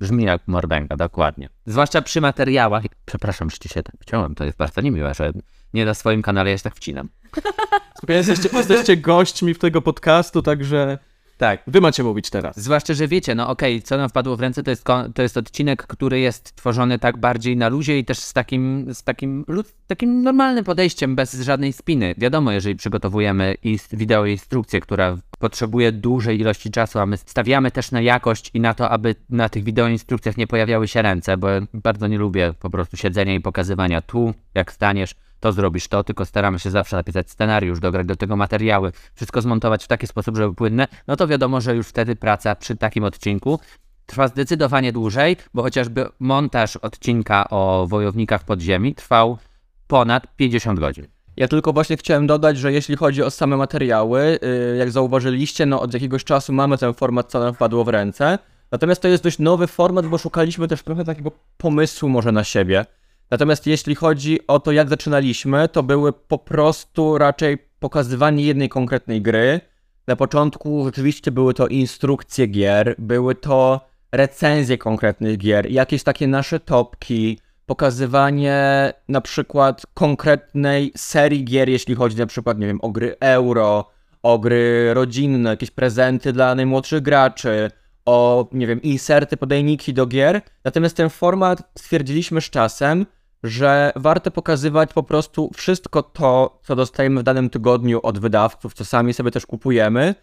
Brzmi 0.00 0.24
jak 0.24 0.42
mordęga, 0.46 0.96
dokładnie. 0.96 1.48
Zwłaszcza 1.66 2.02
przy 2.02 2.20
materiałach. 2.20 2.82
Przepraszam, 3.04 3.50
że 3.50 3.58
ci 3.58 3.68
się 3.68 3.82
tak 3.82 3.94
wciąłem, 4.00 4.34
to 4.34 4.44
jest 4.44 4.56
bardzo 4.56 4.80
niemiłe, 4.80 5.14
że 5.14 5.32
nie 5.74 5.84
na 5.84 5.94
swoim 5.94 6.22
kanale 6.22 6.50
ja 6.50 6.58
się 6.58 6.64
tak 6.64 6.74
wcinam. 6.74 7.08
Słuchaj, 7.98 8.16
Jesteście, 8.16 8.48
jesteście 8.52 8.96
gośćmi 8.96 9.54
w 9.54 9.58
tego 9.58 9.82
podcastu, 9.82 10.42
także 10.42 10.98
Tak. 11.42 11.62
wy 11.66 11.80
macie 11.80 12.02
mówić 12.02 12.30
teraz. 12.30 12.56
Zwłaszcza, 12.56 12.94
że 12.94 13.08
wiecie, 13.08 13.34
no 13.34 13.48
okej, 13.48 13.82
co 13.82 13.96
nam 13.96 14.08
wpadło 14.08 14.36
w 14.36 14.40
ręce, 14.40 14.62
to 14.62 14.70
jest, 14.70 14.84
to 15.14 15.22
jest 15.22 15.36
odcinek, 15.36 15.86
który 15.86 16.20
jest 16.20 16.56
tworzony 16.56 16.98
tak 16.98 17.16
bardziej 17.16 17.56
na 17.56 17.68
luzie 17.68 17.98
i 17.98 18.04
też 18.04 18.18
z 18.18 18.32
takim, 18.32 18.94
z 18.94 19.02
takim, 19.02 19.44
takim 19.86 20.22
normalnym 20.22 20.64
podejściem, 20.64 21.16
bez 21.16 21.40
żadnej 21.40 21.72
spiny. 21.72 22.14
Wiadomo, 22.18 22.52
jeżeli 22.52 22.76
przygotowujemy 22.76 23.54
wideo 23.92 24.26
instrukcję, 24.26 24.80
która 24.80 25.16
potrzebuje 25.38 25.92
dużej 25.92 26.40
ilości 26.40 26.70
czasu, 26.70 26.98
a 26.98 27.06
my 27.06 27.16
stawiamy 27.16 27.70
też 27.70 27.90
na 27.90 28.00
jakość 28.00 28.50
i 28.54 28.60
na 28.60 28.74
to, 28.74 28.90
aby 28.90 29.14
na 29.30 29.48
tych 29.48 29.64
wideo 29.64 29.88
instrukcjach 29.88 30.36
nie 30.36 30.46
pojawiały 30.46 30.88
się 30.88 31.02
ręce, 31.02 31.36
bo 31.36 31.48
bardzo 31.74 32.06
nie 32.06 32.18
lubię 32.18 32.54
po 32.60 32.70
prostu 32.70 32.96
siedzenia 32.96 33.34
i 33.34 33.40
pokazywania 33.40 34.02
tu, 34.02 34.34
jak 34.54 34.72
staniesz, 34.72 35.14
to 35.42 35.52
zrobisz 35.52 35.88
to, 35.88 36.04
tylko 36.04 36.24
staramy 36.24 36.58
się 36.58 36.70
zawsze 36.70 36.96
napisać 36.96 37.30
scenariusz, 37.30 37.80
dograć 37.80 38.06
do 38.06 38.16
tego 38.16 38.36
materiały, 38.36 38.92
wszystko 39.14 39.42
zmontować 39.42 39.84
w 39.84 39.88
taki 39.88 40.06
sposób, 40.06 40.36
żeby 40.36 40.54
płynne, 40.54 40.88
no 41.06 41.16
to 41.16 41.26
wiadomo, 41.28 41.60
że 41.60 41.74
już 41.76 41.88
wtedy 41.88 42.16
praca 42.16 42.54
przy 42.54 42.76
takim 42.76 43.04
odcinku 43.04 43.58
trwa 44.06 44.28
zdecydowanie 44.28 44.92
dłużej, 44.92 45.36
bo 45.54 45.62
chociażby 45.62 46.08
montaż 46.20 46.76
odcinka 46.76 47.50
o 47.50 47.86
wojownikach 47.88 48.44
podziemi 48.44 48.94
trwał 48.94 49.38
ponad 49.86 50.36
50 50.36 50.80
godzin. 50.80 51.06
Ja 51.36 51.48
tylko 51.48 51.72
właśnie 51.72 51.96
chciałem 51.96 52.26
dodać, 52.26 52.58
że 52.58 52.72
jeśli 52.72 52.96
chodzi 52.96 53.22
o 53.22 53.30
same 53.30 53.56
materiały, 53.56 54.38
yy, 54.42 54.76
jak 54.76 54.90
zauważyliście, 54.90 55.66
no 55.66 55.80
od 55.80 55.94
jakiegoś 55.94 56.24
czasu 56.24 56.52
mamy 56.52 56.78
ten 56.78 56.94
format, 56.94 57.30
co 57.30 57.40
nam 57.40 57.54
wpadło 57.54 57.84
w 57.84 57.88
ręce. 57.88 58.38
Natomiast 58.70 59.02
to 59.02 59.08
jest 59.08 59.24
dość 59.24 59.38
nowy 59.38 59.66
format, 59.66 60.06
bo 60.06 60.18
szukaliśmy 60.18 60.68
też 60.68 60.82
trochę 60.82 61.04
takiego 61.04 61.32
pomysłu 61.56 62.08
może 62.08 62.32
na 62.32 62.44
siebie. 62.44 62.86
Natomiast 63.32 63.66
jeśli 63.66 63.94
chodzi 63.94 64.46
o 64.46 64.60
to, 64.60 64.72
jak 64.72 64.88
zaczynaliśmy, 64.88 65.68
to 65.68 65.82
były 65.82 66.12
po 66.12 66.38
prostu 66.38 67.18
raczej 67.18 67.58
pokazywanie 67.80 68.44
jednej 68.44 68.68
konkretnej 68.68 69.22
gry. 69.22 69.60
Na 70.06 70.16
początku 70.16 70.84
rzeczywiście 70.84 71.30
były 71.30 71.54
to 71.54 71.66
instrukcje 71.66 72.46
gier, 72.46 72.94
były 72.98 73.34
to 73.34 73.80
recenzje 74.12 74.78
konkretnych 74.78 75.38
gier, 75.38 75.70
jakieś 75.70 76.02
takie 76.02 76.28
nasze 76.28 76.60
topki, 76.60 77.38
pokazywanie 77.66 78.92
na 79.08 79.20
przykład 79.20 79.86
konkretnej 79.94 80.92
serii 80.96 81.44
gier, 81.44 81.68
jeśli 81.68 81.94
chodzi 81.94 82.16
na 82.16 82.26
przykład, 82.26 82.58
nie 82.58 82.66
wiem, 82.66 82.80
o 82.80 82.90
gry 82.90 83.16
euro, 83.20 83.90
o 84.22 84.38
gry 84.38 84.94
rodzinne, 84.94 85.50
jakieś 85.50 85.70
prezenty 85.70 86.32
dla 86.32 86.54
najmłodszych 86.54 87.02
graczy, 87.02 87.70
o, 88.04 88.48
nie 88.52 88.66
wiem, 88.66 88.82
inserty, 88.82 89.36
podajniki 89.36 89.94
do 89.94 90.06
gier. 90.06 90.42
Natomiast 90.64 90.96
ten 90.96 91.10
format 91.10 91.62
stwierdziliśmy 91.78 92.40
z 92.40 92.50
czasem, 92.50 93.06
że 93.42 93.92
warto 93.96 94.30
pokazywać 94.30 94.92
po 94.92 95.02
prostu 95.02 95.50
wszystko 95.54 96.02
to, 96.02 96.60
co 96.62 96.76
dostajemy 96.76 97.20
w 97.20 97.22
danym 97.22 97.50
tygodniu 97.50 98.00
od 98.02 98.18
wydawców, 98.18 98.74
co 98.74 98.84
sami 98.84 99.14
sobie 99.14 99.30
też 99.30 99.46
kupujemy, 99.46 100.14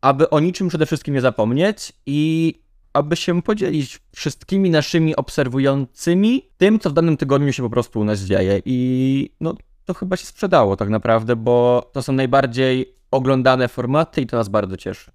aby 0.00 0.30
o 0.30 0.40
niczym 0.40 0.68
przede 0.68 0.86
wszystkim 0.86 1.14
nie 1.14 1.20
zapomnieć 1.20 1.92
i 2.06 2.54
aby 2.92 3.16
się 3.16 3.42
podzielić 3.42 4.00
wszystkimi 4.14 4.70
naszymi 4.70 5.16
obserwującymi 5.16 6.42
tym, 6.56 6.78
co 6.78 6.90
w 6.90 6.92
danym 6.92 7.16
tygodniu 7.16 7.52
się 7.52 7.62
po 7.62 7.70
prostu 7.70 8.00
u 8.00 8.04
nas 8.04 8.20
dzieje. 8.20 8.62
I 8.64 9.30
no, 9.40 9.54
to 9.84 9.94
chyba 9.94 10.16
się 10.16 10.26
sprzedało 10.26 10.76
tak 10.76 10.88
naprawdę, 10.88 11.36
bo 11.36 11.90
to 11.92 12.02
są 12.02 12.12
najbardziej 12.12 12.94
oglądane 13.10 13.68
formaty 13.68 14.20
i 14.20 14.26
to 14.26 14.36
nas 14.36 14.48
bardzo 14.48 14.76
cieszy. 14.76 15.12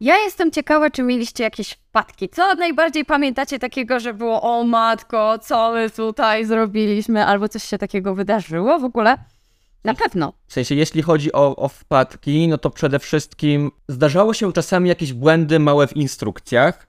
Ja 0.00 0.16
jestem 0.16 0.50
ciekawa, 0.50 0.90
czy 0.90 1.02
mieliście 1.02 1.44
jakieś 1.44 1.70
wpadki. 1.70 2.28
Co 2.28 2.54
najbardziej 2.54 3.04
pamiętacie 3.04 3.58
takiego, 3.58 4.00
że 4.00 4.14
było 4.14 4.42
o 4.42 4.64
matko, 4.64 5.38
co 5.38 5.72
my 5.72 5.90
tutaj 5.90 6.44
zrobiliśmy, 6.44 7.26
albo 7.26 7.48
coś 7.48 7.62
się 7.62 7.78
takiego 7.78 8.14
wydarzyło 8.14 8.78
w 8.78 8.84
ogóle? 8.84 9.18
Na 9.84 9.94
pewno. 9.94 10.32
W 10.46 10.52
sensie, 10.52 10.74
jeśli 10.74 11.02
chodzi 11.02 11.32
o, 11.32 11.56
o 11.56 11.68
wpadki, 11.68 12.48
no 12.48 12.58
to 12.58 12.70
przede 12.70 12.98
wszystkim 12.98 13.70
zdarzało 13.88 14.34
się 14.34 14.52
czasami 14.52 14.88
jakieś 14.88 15.12
błędy 15.12 15.58
małe 15.58 15.86
w 15.86 15.96
instrukcjach, 15.96 16.86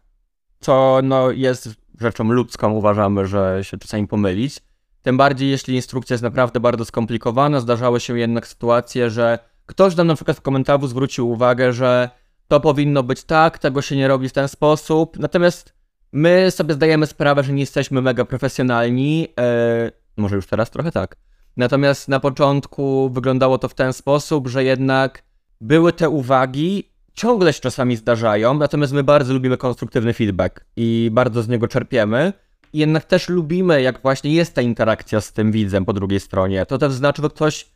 co 0.59 0.99
no, 1.03 1.31
jest 1.31 1.69
rzeczą 2.01 2.23
ludzką, 2.23 2.71
uważamy, 2.71 3.27
że 3.27 3.59
się 3.63 3.77
czasami 3.77 4.07
pomylić. 4.07 4.59
Tym 5.01 5.17
bardziej, 5.17 5.49
jeśli 5.49 5.75
instrukcja 5.75 6.13
jest 6.13 6.23
naprawdę 6.23 6.59
bardzo 6.59 6.85
skomplikowana, 6.85 7.59
zdarzały 7.59 7.99
się 7.99 8.19
jednak 8.19 8.47
sytuacje, 8.47 9.09
że 9.09 9.39
ktoś 9.65 9.95
nam 9.95 10.07
na 10.07 10.15
przykład 10.15 10.37
w 10.37 10.41
komentarzu 10.41 10.87
zwrócił 10.87 11.29
uwagę, 11.29 11.73
że 11.73 12.09
to 12.47 12.59
powinno 12.59 13.03
być 13.03 13.23
tak, 13.23 13.59
tego 13.59 13.81
się 13.81 13.95
nie 13.95 14.07
robi 14.07 14.29
w 14.29 14.33
ten 14.33 14.47
sposób. 14.47 15.19
Natomiast 15.19 15.73
my 16.11 16.51
sobie 16.51 16.73
zdajemy 16.73 17.07
sprawę, 17.07 17.43
że 17.43 17.53
nie 17.53 17.59
jesteśmy 17.59 18.01
mega 18.01 18.25
profesjonalni. 18.25 19.27
e, 19.39 19.91
może 20.17 20.35
już 20.35 20.47
teraz 20.47 20.71
trochę 20.71 20.91
tak. 20.91 21.15
Natomiast 21.57 22.07
na 22.07 22.19
początku 22.19 23.09
wyglądało 23.09 23.57
to 23.57 23.67
w 23.67 23.73
ten 23.73 23.93
sposób, 23.93 24.47
że 24.47 24.63
jednak 24.63 25.23
były 25.61 25.93
te 25.93 26.09
uwagi, 26.09 26.91
ciągle 27.13 27.53
się 27.53 27.61
czasami 27.61 27.95
zdarzają, 27.95 28.53
natomiast 28.53 28.93
my 28.93 29.03
bardzo 29.03 29.33
lubimy 29.33 29.57
konstruktywny 29.57 30.13
feedback 30.13 30.65
i 30.75 31.09
bardzo 31.13 31.43
z 31.43 31.47
niego 31.47 31.67
czerpiemy. 31.67 32.33
I 32.73 32.79
jednak 32.79 33.05
też 33.05 33.29
lubimy, 33.29 33.81
jak 33.81 34.01
właśnie 34.01 34.33
jest 34.33 34.53
ta 34.53 34.61
interakcja 34.61 35.21
z 35.21 35.33
tym 35.33 35.51
widzem 35.51 35.85
po 35.85 35.93
drugiej 35.93 36.19
stronie. 36.19 36.65
To 36.65 36.77
też 36.77 36.93
znaczy, 36.93 37.21
że 37.21 37.29
ktoś 37.29 37.74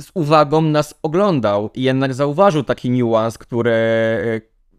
z 0.00 0.10
uwagą 0.14 0.62
nas 0.62 0.94
oglądał 1.02 1.70
i 1.74 1.82
jednak 1.82 2.14
zauważył 2.14 2.64
taki 2.64 2.90
niuans, 2.90 3.38
który, 3.38 3.72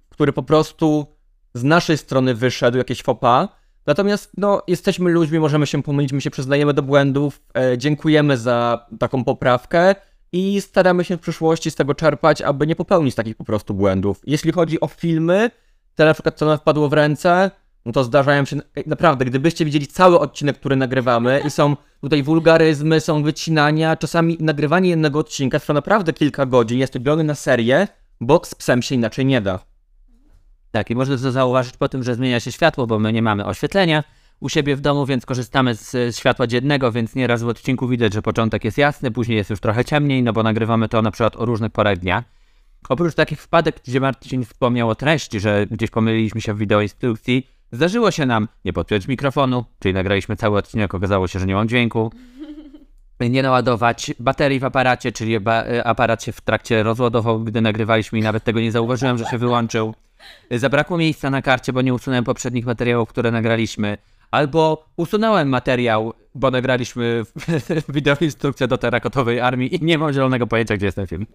który 0.09 0.33
po 0.33 0.43
prostu 0.43 1.05
z 1.53 1.63
naszej 1.63 1.97
strony 1.97 2.35
wyszedł, 2.35 2.77
jakieś 2.77 3.03
pas. 3.03 3.47
Natomiast 3.85 4.31
no, 4.37 4.61
jesteśmy 4.67 5.11
ludźmi, 5.11 5.39
możemy 5.39 5.67
się 5.67 5.83
pomylić, 5.83 6.13
my 6.13 6.21
się 6.21 6.31
przyznajemy 6.31 6.73
do 6.73 6.81
błędów, 6.81 7.41
e, 7.57 7.77
dziękujemy 7.77 8.37
za 8.37 8.87
taką 8.99 9.23
poprawkę 9.23 9.95
i 10.31 10.61
staramy 10.61 11.03
się 11.03 11.17
w 11.17 11.19
przyszłości 11.19 11.71
z 11.71 11.75
tego 11.75 11.95
czerpać, 11.95 12.41
aby 12.41 12.67
nie 12.67 12.75
popełnić 12.75 13.15
takich 13.15 13.35
po 13.35 13.43
prostu 13.43 13.73
błędów. 13.73 14.21
Jeśli 14.25 14.51
chodzi 14.51 14.79
o 14.81 14.87
filmy, 14.87 15.51
to 15.95 16.05
na 16.05 16.13
przykład 16.13 16.37
co 16.37 16.45
nam 16.45 16.57
wpadło 16.57 16.89
w 16.89 16.93
ręce, 16.93 17.51
no 17.85 17.91
to 17.91 18.03
zdarzają 18.03 18.45
się, 18.45 18.57
naprawdę, 18.85 19.25
gdybyście 19.25 19.65
widzieli 19.65 19.87
cały 19.87 20.19
odcinek, 20.19 20.59
który 20.59 20.75
nagrywamy 20.75 21.41
i 21.45 21.49
są 21.49 21.75
tutaj 22.03 22.23
wulgaryzmy, 22.23 22.99
są 22.99 23.23
wycinania, 23.23 23.95
czasami 23.95 24.37
nagrywanie 24.39 24.89
jednego 24.89 25.19
odcinka 25.19 25.59
trwa 25.59 25.73
naprawdę 25.73 26.13
kilka 26.13 26.45
godzin, 26.45 26.79
jest 26.79 26.95
robione 26.95 27.23
na 27.23 27.35
serię, 27.35 27.87
bo 28.21 28.41
z 28.43 28.55
psem 28.55 28.81
się 28.81 28.95
inaczej 28.95 29.25
nie 29.25 29.41
da. 29.41 29.59
Tak, 30.71 30.89
i 30.89 30.95
można 30.95 31.17
to 31.17 31.31
zauważyć 31.31 31.77
po 31.77 31.89
tym, 31.89 32.03
że 32.03 32.15
zmienia 32.15 32.39
się 32.39 32.51
światło, 32.51 32.87
bo 32.87 32.99
my 32.99 33.13
nie 33.13 33.21
mamy 33.21 33.45
oświetlenia 33.45 34.03
u 34.39 34.49
siebie 34.49 34.75
w 34.75 34.81
domu, 34.81 35.05
więc 35.05 35.25
korzystamy 35.25 35.75
z 35.75 36.15
światła 36.17 36.47
dziennego, 36.47 36.91
więc 36.91 37.15
nieraz 37.15 37.43
w 37.43 37.47
odcinku 37.47 37.87
widać, 37.87 38.13
że 38.13 38.21
początek 38.21 38.63
jest 38.63 38.77
jasny, 38.77 39.11
później 39.11 39.37
jest 39.37 39.49
już 39.49 39.59
trochę 39.59 39.85
ciemniej, 39.85 40.23
no 40.23 40.33
bo 40.33 40.43
nagrywamy 40.43 40.89
to 40.89 41.01
na 41.01 41.11
przykład 41.11 41.35
o 41.35 41.45
różnych 41.45 41.71
porach 41.71 41.97
dnia. 41.97 42.23
Oprócz 42.89 43.15
takich 43.15 43.41
wpadek, 43.41 43.81
gdzie 43.87 43.99
Marcin 43.99 44.45
wspomniał 44.45 44.89
o 44.89 44.95
treści, 44.95 45.39
że 45.39 45.67
gdzieś 45.71 45.89
pomyliliśmy 45.89 46.41
się 46.41 46.53
w 46.53 46.57
wideoinstrukcji, 46.57 47.47
zdarzyło 47.73 48.11
się 48.11 48.25
nam 48.25 48.47
nie 48.65 48.73
podpiąć 48.73 49.07
mikrofonu, 49.07 49.65
czyli 49.79 49.93
nagraliśmy 49.93 50.35
cały 50.35 50.57
odcinek, 50.57 50.93
okazało 50.93 51.27
się, 51.27 51.39
że 51.39 51.45
nie 51.45 51.55
mam 51.55 51.67
dźwięku, 51.67 52.11
nie 53.19 53.43
naładować 53.43 54.13
baterii 54.19 54.59
w 54.59 54.63
aparacie, 54.63 55.11
czyli 55.11 55.35
e, 55.35 55.83
aparat 55.87 56.23
się 56.23 56.31
w 56.31 56.41
trakcie 56.41 56.83
rozładował, 56.83 57.39
gdy 57.39 57.61
nagrywaliśmy 57.61 58.19
i 58.19 58.21
nawet 58.21 58.43
tego 58.43 58.59
nie 58.59 58.71
zauważyłem, 58.71 59.17
że 59.17 59.25
się 59.25 59.37
wyłączył. 59.37 59.93
Zabrakło 60.51 60.97
miejsca 60.97 61.29
na 61.29 61.41
karcie, 61.41 61.73
bo 61.73 61.81
nie 61.81 61.93
usunąłem 61.93 62.23
poprzednich 62.23 62.65
materiałów, 62.65 63.09
które 63.09 63.31
nagraliśmy. 63.31 63.97
Albo 64.31 64.85
usunąłem 64.97 65.49
materiał, 65.49 66.13
bo 66.35 66.51
nagraliśmy 66.51 67.23
wideoinstrukcję 67.89 68.67
do 68.67 68.77
terakotowej 68.77 69.39
armii 69.39 69.75
i 69.75 69.85
nie 69.85 69.97
mam 69.97 70.13
zielonego 70.13 70.47
pojęcia, 70.47 70.77
gdzie 70.77 70.85
jest 70.85 70.95
ten 70.95 71.07
film. 71.07 71.25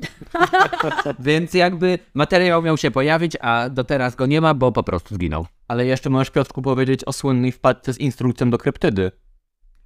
Więc 1.18 1.54
jakby 1.54 1.98
materiał 2.14 2.62
miał 2.62 2.76
się 2.76 2.90
pojawić, 2.90 3.36
a 3.40 3.68
do 3.68 3.84
teraz 3.84 4.16
go 4.16 4.26
nie 4.26 4.40
ma, 4.40 4.54
bo 4.54 4.72
po 4.72 4.82
prostu 4.82 5.14
zginął. 5.14 5.46
Ale 5.68 5.86
jeszcze 5.86 6.10
możesz 6.10 6.30
Piotrku 6.30 6.62
powiedzieć 6.62 7.04
o 7.04 7.12
słynnej 7.12 7.52
wpadce 7.52 7.92
z 7.92 7.98
instrukcją 7.98 8.50
do 8.50 8.58
kryptydy. 8.58 9.12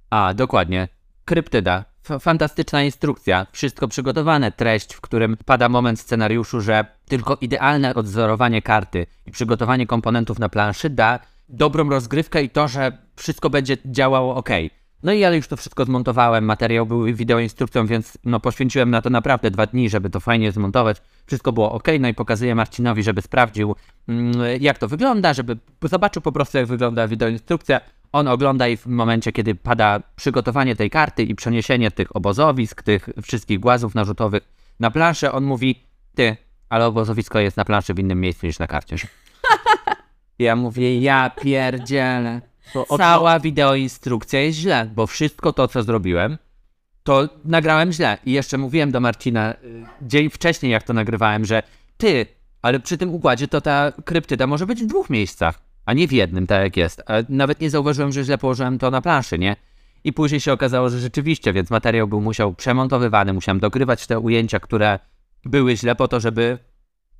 A, 0.09 0.33
dokładnie. 0.33 0.87
Kryptyda. 1.25 1.85
F- 2.09 2.23
fantastyczna 2.23 2.83
instrukcja. 2.83 3.47
Wszystko 3.51 3.87
przygotowane. 3.87 4.51
Treść, 4.51 4.93
w 4.93 5.01
którym 5.01 5.37
pada 5.45 5.69
moment 5.69 5.99
scenariuszu, 5.99 6.61
że 6.61 6.85
tylko 7.05 7.37
idealne 7.41 7.95
odzorowanie 7.95 8.61
karty 8.61 9.05
i 9.25 9.31
przygotowanie 9.31 9.87
komponentów 9.87 10.39
na 10.39 10.49
planszy 10.49 10.89
da 10.89 11.19
dobrą 11.49 11.89
rozgrywkę 11.89 12.43
i 12.43 12.49
to, 12.49 12.67
że 12.67 12.97
wszystko 13.15 13.49
będzie 13.49 13.77
działało 13.85 14.35
ok. 14.35 14.49
No 15.03 15.11
i 15.11 15.19
ja 15.19 15.31
już 15.33 15.47
to 15.47 15.57
wszystko 15.57 15.85
zmontowałem. 15.85 16.45
Materiał 16.45 16.85
był 16.85 17.03
wideoinstrukcją, 17.05 17.87
więc 17.87 18.17
no 18.25 18.39
poświęciłem 18.39 18.89
na 18.89 19.01
to 19.01 19.09
naprawdę 19.09 19.51
dwa 19.51 19.65
dni, 19.65 19.89
żeby 19.89 20.09
to 20.09 20.19
fajnie 20.19 20.51
zmontować. 20.51 21.01
Wszystko 21.25 21.51
było 21.51 21.71
ok. 21.71 21.87
No 21.99 22.07
i 22.07 22.13
pokazuję 22.13 22.55
Marcinowi, 22.55 23.03
żeby 23.03 23.21
sprawdził, 23.21 23.75
mm, 24.07 24.33
jak 24.59 24.77
to 24.77 24.87
wygląda, 24.87 25.33
żeby 25.33 25.57
zobaczył 25.81 26.21
po 26.21 26.31
prostu, 26.31 26.57
jak 26.57 26.67
wygląda 26.67 27.07
wideoinstrukcja. 27.07 27.81
On 28.11 28.27
ogląda 28.27 28.67
i 28.67 28.77
w 28.77 28.85
momencie, 28.85 29.31
kiedy 29.31 29.55
pada 29.55 29.99
przygotowanie 30.15 30.75
tej 30.75 30.89
karty 30.89 31.23
i 31.23 31.35
przeniesienie 31.35 31.91
tych 31.91 32.15
obozowisk, 32.15 32.83
tych 32.83 33.09
wszystkich 33.23 33.59
głazów 33.59 33.95
narzutowych 33.95 34.43
na 34.79 34.91
planszę, 34.91 35.31
on 35.31 35.43
mówi, 35.43 35.83
ty, 36.15 36.37
ale 36.69 36.85
obozowisko 36.85 37.39
jest 37.39 37.57
na 37.57 37.65
planszy 37.65 37.93
w 37.93 37.99
innym 37.99 38.21
miejscu 38.21 38.45
niż 38.45 38.59
na 38.59 38.67
karcie. 38.67 38.95
Ja 40.39 40.55
mówię, 40.55 40.99
ja 40.99 41.29
pierdzielę. 41.29 42.41
To 42.73 42.97
Cała 42.97 43.39
wideoinstrukcja 43.39 44.41
jest 44.41 44.57
źle, 44.57 44.89
bo 44.95 45.07
wszystko 45.07 45.53
to, 45.53 45.67
co 45.67 45.83
zrobiłem, 45.83 46.37
to 47.03 47.29
nagrałem 47.45 47.91
źle. 47.91 48.17
I 48.25 48.31
jeszcze 48.31 48.57
mówiłem 48.57 48.91
do 48.91 48.99
Marcina 48.99 49.53
y, 49.53 49.85
dzień 50.01 50.29
wcześniej, 50.29 50.71
jak 50.71 50.83
to 50.83 50.93
nagrywałem, 50.93 51.45
że 51.45 51.63
ty, 51.97 52.25
ale 52.61 52.79
przy 52.79 52.97
tym 52.97 53.13
układzie 53.13 53.47
to 53.47 53.61
ta 53.61 53.91
kryptyda 54.05 54.47
może 54.47 54.65
być 54.65 54.83
w 54.83 54.87
dwóch 54.87 55.09
miejscach, 55.09 55.59
a 55.85 55.93
nie 55.93 56.07
w 56.07 56.11
jednym, 56.11 56.47
tak 56.47 56.63
jak 56.63 56.77
jest. 56.77 57.01
A 57.05 57.13
nawet 57.29 57.61
nie 57.61 57.69
zauważyłem, 57.69 58.11
że 58.11 58.23
źle 58.23 58.37
położyłem 58.37 58.79
to 58.79 58.91
na 58.91 59.01
planszy, 59.01 59.39
nie? 59.39 59.55
I 60.03 60.13
później 60.13 60.41
się 60.41 60.53
okazało, 60.53 60.89
że 60.89 60.99
rzeczywiście, 60.99 61.53
więc 61.53 61.69
materiał 61.69 62.07
był 62.07 62.21
musiał 62.21 62.53
przemontowywany, 62.53 63.33
musiałem 63.33 63.59
dogrywać 63.59 64.07
te 64.07 64.19
ujęcia, 64.19 64.59
które 64.59 64.99
były 65.45 65.77
źle 65.77 65.95
po 65.95 66.07
to, 66.07 66.19
żeby 66.19 66.57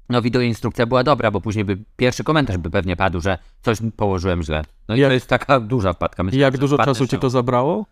no 0.10 0.22
wideoinstrukcja 0.22 0.86
była 0.86 1.04
dobra, 1.04 1.32
bo 1.32 1.42
później 1.42 1.66
by 1.66 1.78
pierwszy 1.98 2.24
komentarz 2.24 2.58
by 2.58 2.70
pewnie 2.70 2.96
padł, 2.96 3.22
że 3.22 3.38
coś 3.62 3.78
położyłem 3.96 4.44
źle. 4.44 4.64
No 4.88 4.96
i 4.96 5.02
to 5.02 5.12
jest 5.12 5.28
taka 5.28 5.60
duża 5.60 5.94
wpadka. 5.94 6.24
Myślę, 6.24 6.40
Jak 6.40 6.58
dużo 6.58 6.78
czasu 6.78 7.06
w 7.06 7.10
ci 7.10 7.16
nią. 7.16 7.20
to 7.20 7.30
zabrało? 7.30 7.86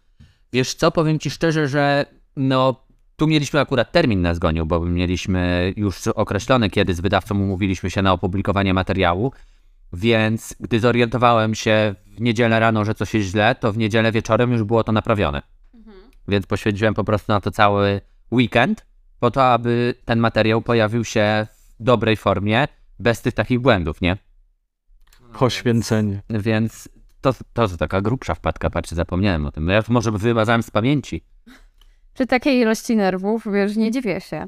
Wiesz 0.53 0.73
co, 0.73 0.91
powiem 0.91 1.19
ci 1.19 1.29
szczerze, 1.29 1.67
że 1.67 2.05
no 2.35 2.75
tu 3.15 3.27
mieliśmy 3.27 3.59
akurat 3.59 3.91
termin 3.91 4.21
nas 4.21 4.39
gonił, 4.39 4.65
bo 4.65 4.79
mieliśmy 4.79 5.73
już 5.77 6.07
określony, 6.07 6.69
kiedy 6.69 6.93
z 6.93 6.99
wydawcą 7.01 7.35
umówiliśmy 7.35 7.89
się 7.89 8.01
na 8.01 8.11
opublikowanie 8.13 8.73
materiału, 8.73 9.31
więc 9.93 10.55
gdy 10.59 10.79
zorientowałem 10.79 11.55
się 11.55 11.95
w 12.17 12.21
niedzielę 12.21 12.59
rano, 12.59 12.85
że 12.85 12.95
coś 12.95 13.13
jest 13.13 13.29
źle, 13.29 13.55
to 13.55 13.71
w 13.73 13.77
niedzielę 13.77 14.11
wieczorem 14.11 14.51
już 14.51 14.63
było 14.63 14.83
to 14.83 14.91
naprawione. 14.91 15.41
Więc 16.27 16.45
poświęciłem 16.45 16.93
po 16.93 17.03
prostu 17.03 17.31
na 17.31 17.41
to 17.41 17.51
cały 17.51 18.01
weekend, 18.31 18.85
po 19.19 19.31
to, 19.31 19.43
aby 19.53 19.95
ten 20.05 20.19
materiał 20.19 20.61
pojawił 20.61 21.03
się 21.03 21.47
w 21.53 21.60
dobrej 21.81 22.17
formie, 22.17 22.67
bez 22.99 23.21
tych 23.21 23.33
takich 23.33 23.59
błędów, 23.59 24.01
nie? 24.01 24.17
Poświęcenie. 25.39 26.21
Więc 26.29 26.89
to, 27.21 27.33
to 27.53 27.61
jest 27.61 27.77
taka 27.77 28.01
grubsza 28.01 28.35
wpadka, 28.35 28.69
patrzcie, 28.69 28.95
zapomniałem 28.95 29.45
o 29.45 29.51
tym. 29.51 29.65
No 29.65 29.73
Ja 29.73 29.83
może 29.89 30.11
wymazałem 30.11 30.63
z 30.63 30.71
pamięci. 30.71 31.23
Przy 32.13 32.25
takiej 32.27 32.59
ilości 32.59 32.95
nerwów, 32.95 33.43
wiesz, 33.53 33.75
nie 33.75 33.91
dziwię 33.91 34.21
się. 34.21 34.45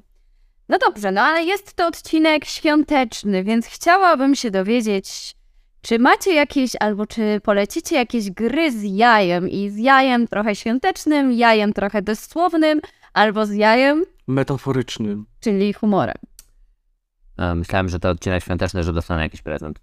No 0.69 0.77
dobrze, 0.77 1.11
no 1.11 1.21
ale 1.21 1.43
jest 1.43 1.73
to 1.73 1.87
odcinek 1.87 2.45
świąteczny, 2.45 3.43
więc 3.43 3.67
chciałabym 3.67 4.35
się 4.35 4.51
dowiedzieć, 4.51 5.35
czy 5.81 5.99
macie 5.99 6.33
jakieś, 6.33 6.71
albo 6.79 7.07
czy 7.07 7.41
polecicie 7.43 7.95
jakieś 7.95 8.31
gry 8.31 8.71
z 8.71 8.83
jajem 8.83 9.49
i 9.49 9.69
z 9.69 9.77
jajem 9.77 10.27
trochę 10.27 10.55
świątecznym, 10.55 11.31
jajem 11.31 11.73
trochę 11.73 12.01
dosłownym, 12.01 12.81
albo 13.13 13.45
z 13.45 13.51
jajem, 13.51 14.05
Metaforycznym. 14.27 15.25
czyli 15.39 15.73
humorem. 15.73 16.15
E, 17.37 17.55
Myślałem, 17.55 17.89
że 17.89 17.99
to 17.99 18.09
odcinek 18.09 18.43
świąteczny, 18.43 18.83
że 18.83 18.93
dostanę 18.93 19.21
jakiś 19.23 19.41
prezent. 19.41 19.79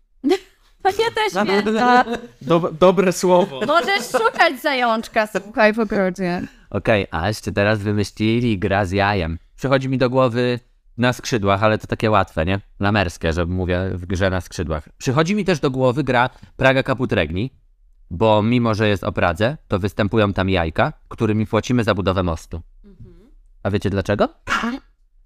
Takie 0.83 1.03
te 1.15 1.31
święta. 1.31 2.05
Dob- 2.43 2.73
dobre 2.79 3.13
słowo. 3.13 3.61
Możesz 3.67 4.11
szukać 4.11 4.61
zajączka, 4.63 5.27
słuchaj, 5.27 5.73
w 5.73 5.79
ogrodzie. 5.81 6.43
Okej, 6.71 7.07
a 7.11 7.29
jeszcze 7.29 7.53
teraz 7.53 7.79
wymyślili 7.79 8.59
gra 8.59 8.85
z 8.85 8.91
jajem. 8.91 9.39
Przychodzi 9.57 9.89
mi 9.89 9.99
do 9.99 10.11
głowy 10.11 10.61
na 10.99 11.13
skrzydłach, 11.13 11.63
ale 11.63 11.79
to 11.79 11.87
takie 11.87 12.11
łatwe, 12.11 12.45
nie? 12.47 12.61
Lamerskie, 12.81 13.33
że 13.33 13.47
mówię 13.47 13.91
w 13.95 14.07
grze 14.07 14.31
na 14.31 14.41
skrzydłach. 14.41 14.89
Przychodzi 14.99 15.35
mi 15.35 15.45
też 15.45 15.61
do 15.61 15.71
głowy 15.71 16.05
gra 16.05 16.31
Praga 16.57 16.83
Kaput 16.83 17.13
Regni, 17.13 17.51
bo 18.11 18.43
mimo, 18.43 18.75
że 18.75 18.89
jest 18.89 19.05
o 19.05 19.13
Pradze, 19.13 19.57
to 19.69 19.79
występują 19.79 20.33
tam 20.33 20.49
jajka, 20.51 20.93
którymi 21.09 21.47
płacimy 21.47 21.85
za 21.85 21.95
budowę 21.95 22.23
mostu. 22.23 22.61
A 23.63 23.71
wiecie 23.71 23.91
dlaczego? 23.91 24.29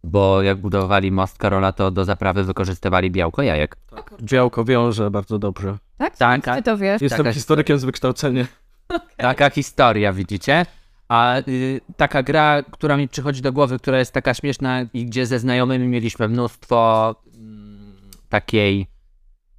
Bo 0.04 0.42
jak 0.42 0.58
budowali 0.58 1.12
most 1.12 1.38
Karola, 1.38 1.72
to 1.72 1.90
do 1.90 2.04
zaprawy 2.04 2.44
wykorzystywali 2.44 3.10
białko 3.10 3.42
jajek. 3.42 3.76
Białko 4.22 4.64
wiąże 4.64 5.10
bardzo 5.10 5.38
dobrze. 5.38 5.78
Tak? 5.98 6.16
Tak, 6.16 6.56
Ty 6.56 6.62
to 6.62 6.76
wiesz. 6.76 7.02
Jestem 7.02 7.18
Taka- 7.18 7.32
historykiem 7.32 7.78
z 7.78 7.84
wykształcenia. 7.84 8.46
Taka 9.16 9.50
historia, 9.50 10.12
widzicie? 10.12 10.66
A 11.08 11.38
y, 11.48 11.80
taka 11.96 12.22
gra, 12.22 12.62
która 12.70 12.96
mi 12.96 13.08
przychodzi 13.08 13.42
do 13.42 13.52
głowy, 13.52 13.78
która 13.78 13.98
jest 13.98 14.12
taka 14.12 14.34
śmieszna 14.34 14.82
i 14.94 15.06
gdzie 15.06 15.26
ze 15.26 15.38
znajomymi 15.38 15.88
mieliśmy 15.88 16.28
mnóstwo 16.28 17.14
mm, 17.36 17.92
takiej 18.28 18.86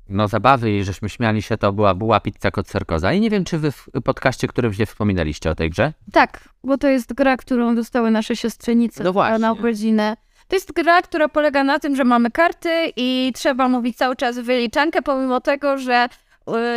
no 0.09 0.27
zabawy 0.27 0.77
i 0.77 0.83
żeśmy 0.83 1.09
śmiali 1.09 1.41
się, 1.41 1.57
to 1.57 1.73
była 1.73 1.95
była 1.95 2.19
pizza 2.19 2.51
kod 2.51 2.67
Cerkoza. 2.67 3.13
I 3.13 3.19
nie 3.19 3.29
wiem, 3.29 3.43
czy 3.43 3.57
wy 3.57 3.71
w 3.71 3.87
podcaście 4.03 4.47
którymś 4.47 4.79
nie 4.79 4.85
wspominaliście 4.85 5.49
o 5.49 5.55
tej 5.55 5.69
grze? 5.69 5.93
Tak, 6.11 6.49
bo 6.63 6.77
to 6.77 6.87
jest 6.87 7.13
gra, 7.13 7.37
którą 7.37 7.75
dostały 7.75 8.11
nasze 8.11 8.35
siostrzenice 8.35 9.03
No 9.03 9.39
na 9.39 9.53
urodzinę. 9.53 10.17
To 10.47 10.55
jest 10.55 10.73
gra, 10.73 11.01
która 11.01 11.29
polega 11.29 11.63
na 11.63 11.79
tym, 11.79 11.95
że 11.95 12.03
mamy 12.03 12.31
karty 12.31 12.91
i 12.95 13.31
trzeba 13.35 13.67
mówić 13.69 13.97
cały 13.97 14.15
czas 14.15 14.39
wyliczankę, 14.39 15.01
pomimo 15.01 15.41
tego, 15.41 15.77
że 15.77 16.07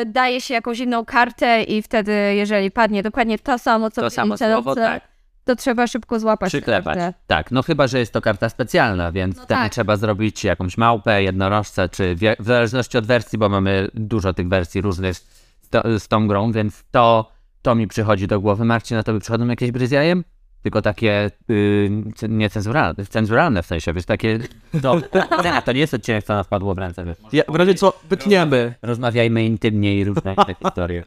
y, 0.03 0.07
daje 0.07 0.41
się 0.41 0.55
jakąś 0.55 0.79
inną 0.79 1.05
kartę 1.05 1.63
i 1.63 1.83
wtedy, 1.83 2.13
jeżeli 2.35 2.71
padnie 2.71 3.03
dokładnie 3.03 3.39
to 3.39 3.59
samo, 3.59 3.91
co 3.91 4.03
To 4.03 4.11
w 4.11 4.13
samo 4.13 4.37
słowo, 4.39 4.75
tak. 4.75 5.03
to 5.45 5.57
trzeba 5.57 5.87
szybko 5.87 6.21
złapać 6.21 6.49
Przyklepać. 6.51 6.95
kartę. 6.99 7.15
Tak, 7.27 7.51
no 7.51 7.63
chyba, 7.63 7.87
że 7.87 7.99
jest 7.99 8.13
to 8.13 8.21
karta 8.21 8.49
specjalna, 8.49 9.13
więc 9.13 9.37
No 9.37 9.47
tak. 9.47 9.73
trzeba 9.73 9.97
zrobić 9.97 10.45
jakąś 10.45 10.79
małpę, 10.79 11.23
jednorożca, 11.23 11.89
czy 11.89 12.17
w 12.39 12.47
zależności 12.47 12.99
od 12.99 13.07
wersji, 13.07 13.39
bo 13.39 13.49
mamy 13.49 13.89
dużo 13.95 14.35
tych 14.35 14.49
wersji 14.49 14.81
różnych 14.81 15.17
z, 15.17 15.25
to, 15.71 15.99
z 16.01 16.09
tą 16.09 16.29
grą, 16.29 16.53
więc 16.53 16.85
to, 16.91 17.31
to 17.63 17.75
mi 17.75 17.89
przychodzi 17.89 18.27
do 18.27 18.41
głowy. 18.41 18.65
Marcin, 18.65 18.97
na 18.97 19.03
tobie 19.03 19.21
przychodzą 19.21 19.47
jakieś 19.47 19.71
gry 19.71 19.87
z 19.87 19.91
jajem? 19.91 20.25
Tylko 20.63 20.83
takie 20.83 21.31
yy, 21.49 21.91
ce- 22.15 22.29
niecenzuralne, 22.29 23.07
cenzuralne 23.07 23.63
w 23.63 23.67
sensie, 23.67 23.93
wiesz, 23.93 24.05
takie... 24.05 24.39
No, 24.83 24.97
nie, 25.45 25.63
to 25.65 25.73
nie 25.73 25.81
jest 25.81 25.95
odcinek, 25.95 26.25
co 26.25 26.35
nas 26.35 26.47
padło 26.47 26.75
w 26.75 26.79
ręce, 26.79 27.05
wiesz. 27.05 27.17
Ja, 27.33 27.43
w 27.49 27.55
razie 27.55 27.75
co, 27.75 27.93
wytniemy. 28.09 28.75
Rozmawiajmy 28.83 29.45
intymnie 29.45 29.99
i 29.99 30.05
różne 30.05 30.35
inne 30.35 30.55
historie. 30.65 31.05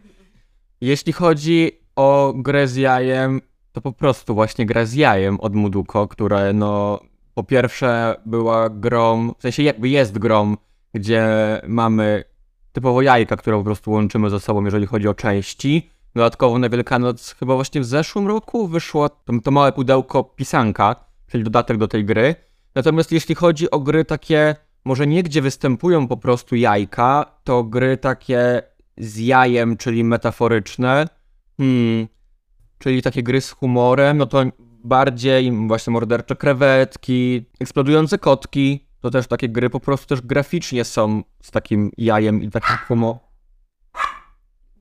Jeśli 0.82 1.14
chodzi 1.14 1.72
o 1.96 2.34
grę 2.36 2.68
z 2.68 2.76
jajem, 2.76 3.42
to 3.72 3.82
po 3.82 3.92
prostu 3.92 4.36
właśnie 4.36 4.66
gra 4.66 4.86
z 4.86 4.94
jajem 4.94 5.40
od 5.40 5.56
Muduko, 5.56 6.08
która 6.08 6.54
no 6.54 7.00
po 7.34 7.44
pierwsze 7.44 8.16
była 8.26 8.70
grą, 8.70 9.34
w 9.38 9.42
sensie 9.42 9.64
jakby 9.64 9.90
jest 9.90 10.20
grą, 10.20 10.58
gdzie 10.94 11.26
mamy 11.68 12.24
typowo 12.72 13.02
jajka, 13.02 13.38
które 13.38 13.58
po 13.58 13.64
prostu 13.64 13.92
łączymy 13.92 14.30
ze 14.30 14.40
sobą, 14.40 14.66
jeżeli 14.66 14.86
chodzi 14.86 15.08
o 15.08 15.14
części. 15.14 15.90
Dodatkowo 16.16 16.60
na 16.60 16.70
Wielkanoc 16.70 17.36
chyba 17.40 17.56
właśnie 17.56 17.82
w 17.82 17.86
zeszłym 17.86 18.28
roku 18.28 18.68
wyszło 18.68 19.10
to, 19.44 19.52
małe 19.52 19.72
pudełko 19.72 20.24
pisanka, 20.24 20.96
czyli 21.28 21.44
dodatek 21.44 21.78
do 21.78 21.88
tej 21.88 22.06
gry. 22.06 22.36
Natomiast 22.76 23.12
jeśli 23.12 23.36
chodzi 23.36 23.72
o 23.72 23.80
gry 23.80 24.06
takie, 24.06 24.56
może 24.86 25.08
nie 25.08 25.24
gdzie 25.24 25.42
występują 25.42 26.08
po 26.08 26.18
prostu 26.18 26.56
jajka, 26.56 27.26
to 27.44 27.64
gry 27.64 27.98
takie 27.98 28.62
z 28.98 29.18
jajem, 29.18 29.78
czyli 29.78 30.04
metaforyczne, 30.04 31.06
hmm, 31.58 32.08
czyli 32.78 33.02
takie 33.02 33.24
gry 33.24 33.42
z 33.42 33.52
humorem, 33.52 34.18
no 34.18 34.26
to 34.26 34.44
bardziej 34.84 35.52
właśnie 35.68 35.94
mordercze 35.94 36.36
krewetki, 36.36 37.46
eksplodujące 37.60 38.18
kotki, 38.18 38.88
to 39.02 39.10
też 39.10 39.28
takie 39.28 39.50
gry 39.50 39.70
po 39.70 39.80
prostu 39.80 40.08
też 40.08 40.22
graficznie 40.22 40.84
są 40.84 41.24
z 41.42 41.52
takim 41.52 41.92
jajem 41.98 42.44
i 42.44 42.50
takim 42.50 42.76
humor 42.88 43.31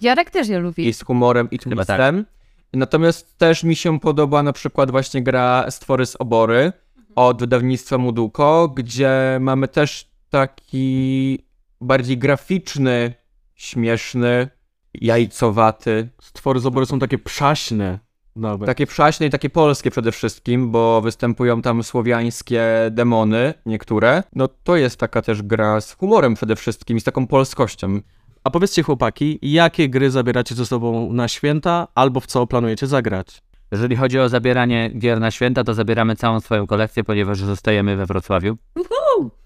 Jarek 0.01 0.31
też 0.31 0.49
je 0.49 0.59
lubi. 0.59 0.89
i 0.89 0.93
z 0.93 1.05
humorem 1.05 1.49
i 1.51 1.59
twistem. 1.59 2.27
Natomiast 2.73 3.39
też 3.39 3.65
mi 3.65 3.77
się 3.77 4.01
podoba 4.01 4.43
na 4.43 4.53
przykład 4.53 4.91
właśnie 4.91 5.23
gra 5.23 5.71
Stwory 5.71 6.07
z 6.07 6.17
Obory 6.17 6.73
od 7.17 7.41
wydawnictwa 7.41 7.99
Muduko, 7.99 8.69
gdzie 8.69 9.39
mamy 9.41 9.69
też 9.69 10.11
taki 10.31 11.39
bardziej 11.81 12.19
graficzny, 12.19 13.15
śmieszny, 13.55 14.49
jajcowaty, 14.95 16.09
Stwory 16.23 16.61
z 16.61 16.67
obory 16.67 16.87
są 16.87 16.99
takie 16.99 17.19
przaśne 17.19 17.99
nawet. 18.37 18.67
takie 18.67 18.87
przaśne 18.87 19.27
i 19.27 19.31
takie 19.31 19.51
polskie 19.51 19.91
przede 19.91 20.13
wszystkim, 20.13 20.71
bo 20.71 21.01
występują 21.01 21.63
tam 21.63 21.83
słowiańskie 21.83 22.63
demony, 22.91 23.55
niektóre. 23.67 24.23
No 24.33 24.49
to 24.49 24.77
jest 24.77 24.97
taka 24.97 25.23
też 25.23 25.43
gra 25.43 25.81
z 25.81 25.93
humorem 25.93 26.35
przede 26.35 26.57
wszystkim 26.57 26.97
i 26.97 27.01
z 27.01 27.05
taką 27.05 27.27
polskością. 27.27 28.01
A 28.45 28.51
powiedzcie 28.51 28.83
chłopaki, 28.83 29.39
jakie 29.43 29.89
gry 29.89 30.11
zabieracie 30.11 30.55
ze 30.55 30.67
sobą 30.67 31.13
na 31.13 31.29
święta, 31.29 31.89
albo 31.95 32.21
w 32.21 32.27
co 32.27 32.47
planujecie 32.47 32.87
zagrać? 32.87 33.43
Jeżeli 33.73 33.97
chodzi 33.97 34.19
o 34.19 34.29
zabieranie 34.29 34.91
gier 34.99 35.21
na 35.21 35.31
święta, 35.31 35.65
to 35.65 35.75
zabieramy 35.75 36.17
całą 36.17 36.41
swoją 36.41 36.67
kolekcję, 36.67 37.05
ponieważ 37.05 37.39
zostajemy 37.39 37.97
we 37.97 38.07
Wrocławiu 38.07 38.57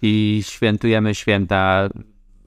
i 0.03 0.43
świętujemy 0.47 1.15
święta 1.15 1.89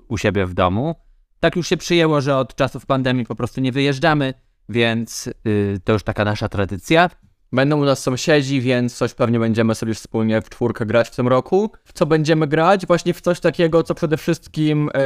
u 0.08 0.18
siebie 0.18 0.46
w 0.46 0.54
domu. 0.54 0.96
Tak 1.40 1.56
już 1.56 1.68
się 1.68 1.78
przyjęło, 1.78 2.22
że 2.22 2.38
od 2.38 2.56
czasów 2.56 2.86
pandemii 2.86 3.26
po 3.26 3.36
prostu 3.36 3.62
nie 3.62 3.72
wyjeżdżamy, 3.72 4.34
więc 4.70 5.30
y, 5.48 5.80
to 5.84 5.94
już 5.94 6.04
taka 6.04 6.26
nasza 6.26 6.50
tradycja. 6.50 7.10
Będą 7.52 7.82
u 7.82 7.86
nas 7.86 8.04
sąsiedzi, 8.04 8.62
więc 8.62 8.96
coś 8.96 9.14
pewnie 9.14 9.40
będziemy 9.40 9.76
sobie 9.76 9.94
wspólnie 9.94 10.42
w 10.42 10.50
czwórkę 10.50 10.86
grać 10.86 11.10
w 11.10 11.16
tym 11.16 11.28
roku. 11.28 11.72
W 11.84 11.94
co 11.94 12.06
będziemy 12.06 12.48
grać? 12.48 12.86
Właśnie 12.86 13.14
w 13.14 13.22
coś 13.22 13.40
takiego, 13.40 13.84
co 13.84 13.96
przede 13.96 14.18
wszystkim 14.18 14.90
e, 14.94 15.00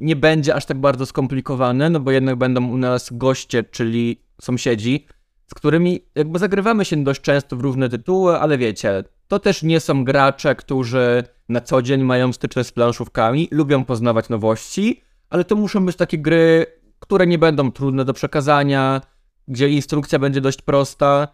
nie 0.00 0.16
będzie 0.16 0.54
aż 0.54 0.66
tak 0.66 0.80
bardzo 0.80 1.06
skomplikowane, 1.06 1.90
no 1.90 2.00
bo 2.00 2.10
jednak 2.10 2.36
będą 2.36 2.68
u 2.68 2.76
nas 2.76 3.08
goście, 3.12 3.64
czyli 3.64 4.22
sąsiedzi, 4.40 5.06
z 5.46 5.54
którymi 5.54 6.00
jakby 6.14 6.38
zagrywamy 6.38 6.84
się 6.84 7.04
dość 7.04 7.20
często 7.20 7.56
w 7.56 7.60
różne 7.60 7.88
tytuły, 7.88 8.38
ale 8.38 8.58
wiecie, 8.58 9.04
to 9.28 9.38
też 9.38 9.62
nie 9.62 9.80
są 9.80 10.04
gracze, 10.04 10.54
którzy 10.54 11.24
na 11.48 11.60
co 11.60 11.82
dzień 11.82 12.02
mają 12.02 12.32
styczność 12.32 12.68
z 12.68 12.72
planszówkami, 12.72 13.48
lubią 13.50 13.84
poznawać 13.84 14.28
nowości, 14.28 15.02
ale 15.30 15.44
to 15.44 15.56
muszą 15.56 15.86
być 15.86 15.96
takie 15.96 16.18
gry, 16.18 16.66
które 16.98 17.26
nie 17.26 17.38
będą 17.38 17.72
trudne 17.72 18.04
do 18.04 18.12
przekazania, 18.12 19.00
gdzie 19.48 19.68
instrukcja 19.68 20.18
będzie 20.18 20.40
dość 20.40 20.62
prosta. 20.62 21.28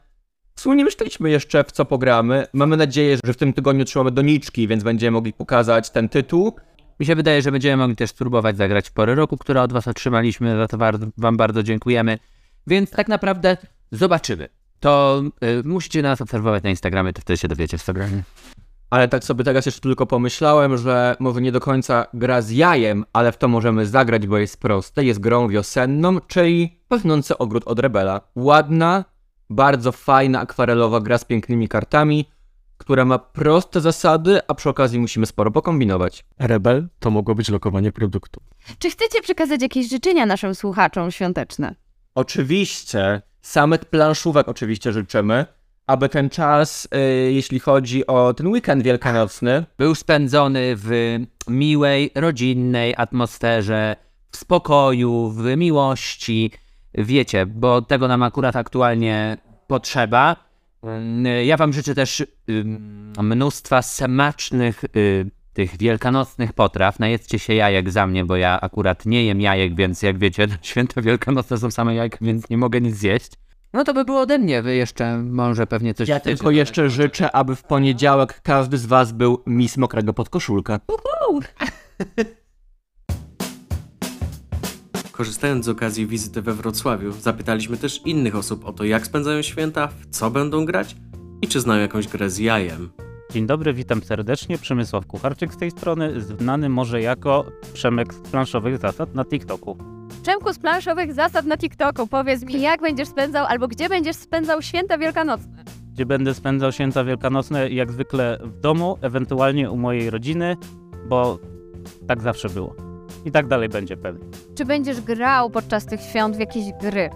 W 0.56 0.60
sumie 0.60 0.76
nie 0.76 0.84
myśleliśmy 0.84 1.30
jeszcze 1.30 1.64
w 1.64 1.72
co 1.72 1.84
pogramy. 1.84 2.46
Mamy 2.52 2.76
nadzieję, 2.76 3.18
że 3.24 3.32
w 3.32 3.36
tym 3.36 3.52
tygodniu 3.52 3.84
trzymamy 3.84 4.10
doniczki, 4.10 4.68
więc 4.68 4.82
będziemy 4.82 5.10
mogli 5.10 5.32
pokazać 5.32 5.90
ten 5.90 6.08
tytuł. 6.08 6.56
Mi 7.00 7.06
się 7.06 7.14
wydaje, 7.14 7.42
że 7.42 7.52
będziemy 7.52 7.76
mogli 7.76 7.96
też 7.96 8.10
spróbować 8.10 8.56
zagrać 8.56 8.88
w 8.88 8.92
porę 8.92 9.14
roku, 9.14 9.36
które 9.36 9.62
od 9.62 9.72
Was 9.72 9.88
otrzymaliśmy, 9.88 10.56
za 10.56 10.68
to 10.68 10.78
Wam 11.16 11.36
bardzo 11.36 11.62
dziękujemy. 11.62 12.18
Więc 12.66 12.90
tak 12.90 13.08
naprawdę 13.08 13.56
zobaczymy. 13.92 14.48
To 14.80 15.22
y, 15.44 15.62
musicie 15.68 16.02
nas 16.02 16.20
obserwować 16.20 16.62
na 16.62 16.70
Instagramie, 16.70 17.12
to 17.12 17.20
wtedy 17.20 17.36
się 17.36 17.48
dowiecie 17.48 17.78
w 17.78 17.80
Instagramie. 17.80 18.22
Ale 18.90 19.08
tak 19.08 19.24
sobie 19.24 19.44
teraz 19.44 19.66
jeszcze 19.66 19.80
tylko 19.80 20.06
pomyślałem, 20.06 20.76
że 20.76 21.16
może 21.20 21.40
nie 21.40 21.52
do 21.52 21.60
końca 21.60 22.06
gra 22.14 22.42
z 22.42 22.50
jajem, 22.50 23.04
ale 23.12 23.32
w 23.32 23.36
to 23.36 23.48
możemy 23.48 23.86
zagrać, 23.86 24.26
bo 24.26 24.38
jest 24.38 24.60
proste. 24.60 25.04
Jest 25.04 25.20
grą 25.20 25.48
wiosenną, 25.48 26.20
czyli 26.20 26.80
Pachnący 26.88 27.38
ogród 27.38 27.62
od 27.66 27.78
Rebela. 27.78 28.20
Ładna, 28.36 29.04
bardzo 29.50 29.92
fajna, 29.92 30.40
akwarelowa 30.40 31.00
gra 31.00 31.18
z 31.18 31.24
pięknymi 31.24 31.68
kartami, 31.68 32.28
która 32.78 33.04
ma 33.04 33.18
proste 33.18 33.80
zasady, 33.80 34.40
a 34.48 34.54
przy 34.54 34.68
okazji 34.68 34.98
musimy 34.98 35.26
sporo 35.26 35.50
pokombinować. 35.50 36.24
Rebel 36.38 36.88
to 36.98 37.10
mogło 37.10 37.34
być 37.34 37.48
lokowanie 37.48 37.92
produktu. 37.92 38.40
Czy 38.78 38.90
chcecie 38.90 39.22
przekazać 39.22 39.62
jakieś 39.62 39.88
życzenia 39.88 40.26
naszym 40.26 40.54
słuchaczom 40.54 41.10
świąteczne? 41.10 41.74
Oczywiście, 42.14 43.22
samych 43.42 43.84
planszówek 43.84 44.48
oczywiście 44.48 44.92
życzymy, 44.92 45.46
aby 45.86 46.08
ten 46.08 46.30
czas, 46.30 46.88
y, 46.94 47.32
jeśli 47.32 47.60
chodzi 47.60 48.06
o 48.06 48.34
ten 48.34 48.46
weekend 48.46 48.82
wielkanocny, 48.82 49.64
Był 49.78 49.94
spędzony 49.94 50.76
w 50.76 51.18
miłej, 51.48 52.10
rodzinnej 52.14 52.94
atmosferze, 52.96 53.96
w 54.30 54.36
spokoju, 54.36 55.28
w 55.30 55.56
miłości. 55.56 56.50
Wiecie, 56.94 57.46
bo 57.46 57.82
tego 57.82 58.08
nam 58.08 58.22
akurat 58.22 58.56
aktualnie 58.56 59.36
potrzeba. 59.66 60.36
Ja 61.44 61.56
Wam 61.56 61.72
życzę 61.72 61.94
też 61.94 62.26
mnóstwa 63.22 63.82
smacznych 63.82 64.84
y, 64.96 65.30
tych 65.52 65.76
wielkanocnych 65.76 66.52
potraw. 66.52 66.98
Najedzcie 66.98 67.38
się 67.38 67.54
jajek 67.54 67.90
za 67.90 68.06
mnie, 68.06 68.24
bo 68.24 68.36
ja 68.36 68.60
akurat 68.60 69.06
nie 69.06 69.24
jem 69.24 69.40
jajek, 69.40 69.74
więc 69.76 70.02
jak 70.02 70.18
wiecie, 70.18 70.48
święta 70.62 71.02
wielkanocne 71.02 71.58
są 71.58 71.70
same 71.70 71.94
jajka, 71.94 72.18
więc 72.20 72.50
nie 72.50 72.58
mogę 72.58 72.80
nic 72.80 72.96
zjeść. 72.96 73.32
No 73.72 73.84
to 73.84 73.94
by 73.94 74.04
było 74.04 74.20
ode 74.20 74.38
mnie. 74.38 74.62
Wy 74.62 74.74
jeszcze 74.74 75.18
może 75.18 75.66
pewnie 75.66 75.94
coś 75.94 76.08
ja 76.08 76.20
tylko 76.20 76.50
jeszcze 76.50 76.90
życzę, 76.90 77.32
aby 77.32 77.56
w 77.56 77.62
poniedziałek 77.62 78.40
każdy 78.42 78.78
z 78.78 78.86
was 78.86 79.12
był 79.12 79.42
Miss 79.46 79.76
Mokrego 79.76 80.12
Podkoszulka. 80.12 80.80
Korzystając 85.16 85.64
z 85.64 85.68
okazji 85.68 86.06
wizyty 86.06 86.42
we 86.42 86.52
Wrocławiu, 86.52 87.12
zapytaliśmy 87.12 87.76
też 87.76 88.00
innych 88.04 88.36
osób 88.36 88.64
o 88.64 88.72
to, 88.72 88.84
jak 88.84 89.06
spędzają 89.06 89.42
święta, 89.42 89.86
w 89.86 90.06
co 90.10 90.30
będą 90.30 90.64
grać 90.64 90.96
i 91.42 91.48
czy 91.48 91.60
znają 91.60 91.80
jakąś 91.80 92.08
grę 92.08 92.30
z 92.30 92.38
jajem. 92.38 92.90
Dzień 93.30 93.46
dobry, 93.46 93.74
witam 93.74 94.02
serdecznie. 94.02 94.58
Przemysław 94.58 95.06
Kucharczyk 95.06 95.54
z 95.54 95.56
tej 95.56 95.70
strony, 95.70 96.20
znany 96.20 96.68
może 96.68 97.00
jako 97.00 97.44
Przemek 97.72 98.14
z 98.14 98.20
planszowych 98.20 98.78
zasad 98.78 99.14
na 99.14 99.24
TikToku. 99.24 99.78
Przemku 100.22 100.52
z 100.52 100.58
planszowych 100.58 101.14
zasad 101.14 101.46
na 101.46 101.56
TikToku. 101.56 102.06
Powiedz 102.06 102.42
mi, 102.42 102.60
jak 102.60 102.80
będziesz 102.80 103.08
spędzał 103.08 103.46
albo 103.46 103.68
gdzie 103.68 103.88
będziesz 103.88 104.16
spędzał 104.16 104.62
święta 104.62 104.98
wielkanocne? 104.98 105.64
Gdzie 105.92 106.06
będę 106.06 106.34
spędzał 106.34 106.72
święta 106.72 107.04
wielkanocne 107.04 107.70
jak 107.70 107.92
zwykle 107.92 108.38
w 108.42 108.60
domu, 108.60 108.98
ewentualnie 109.02 109.70
u 109.70 109.76
mojej 109.76 110.10
rodziny, 110.10 110.56
bo 111.08 111.38
tak 112.06 112.22
zawsze 112.22 112.48
było. 112.48 112.93
I 113.24 113.30
tak 113.30 113.46
dalej 113.46 113.68
będzie 113.68 113.96
pewnie. 113.96 114.24
Czy 114.54 114.64
będziesz 114.64 115.00
grał 115.00 115.50
podczas 115.50 115.86
tych 115.86 116.00
świąt 116.00 116.36
w 116.36 116.40
jakieś 116.40 116.64
gry? 116.80 117.10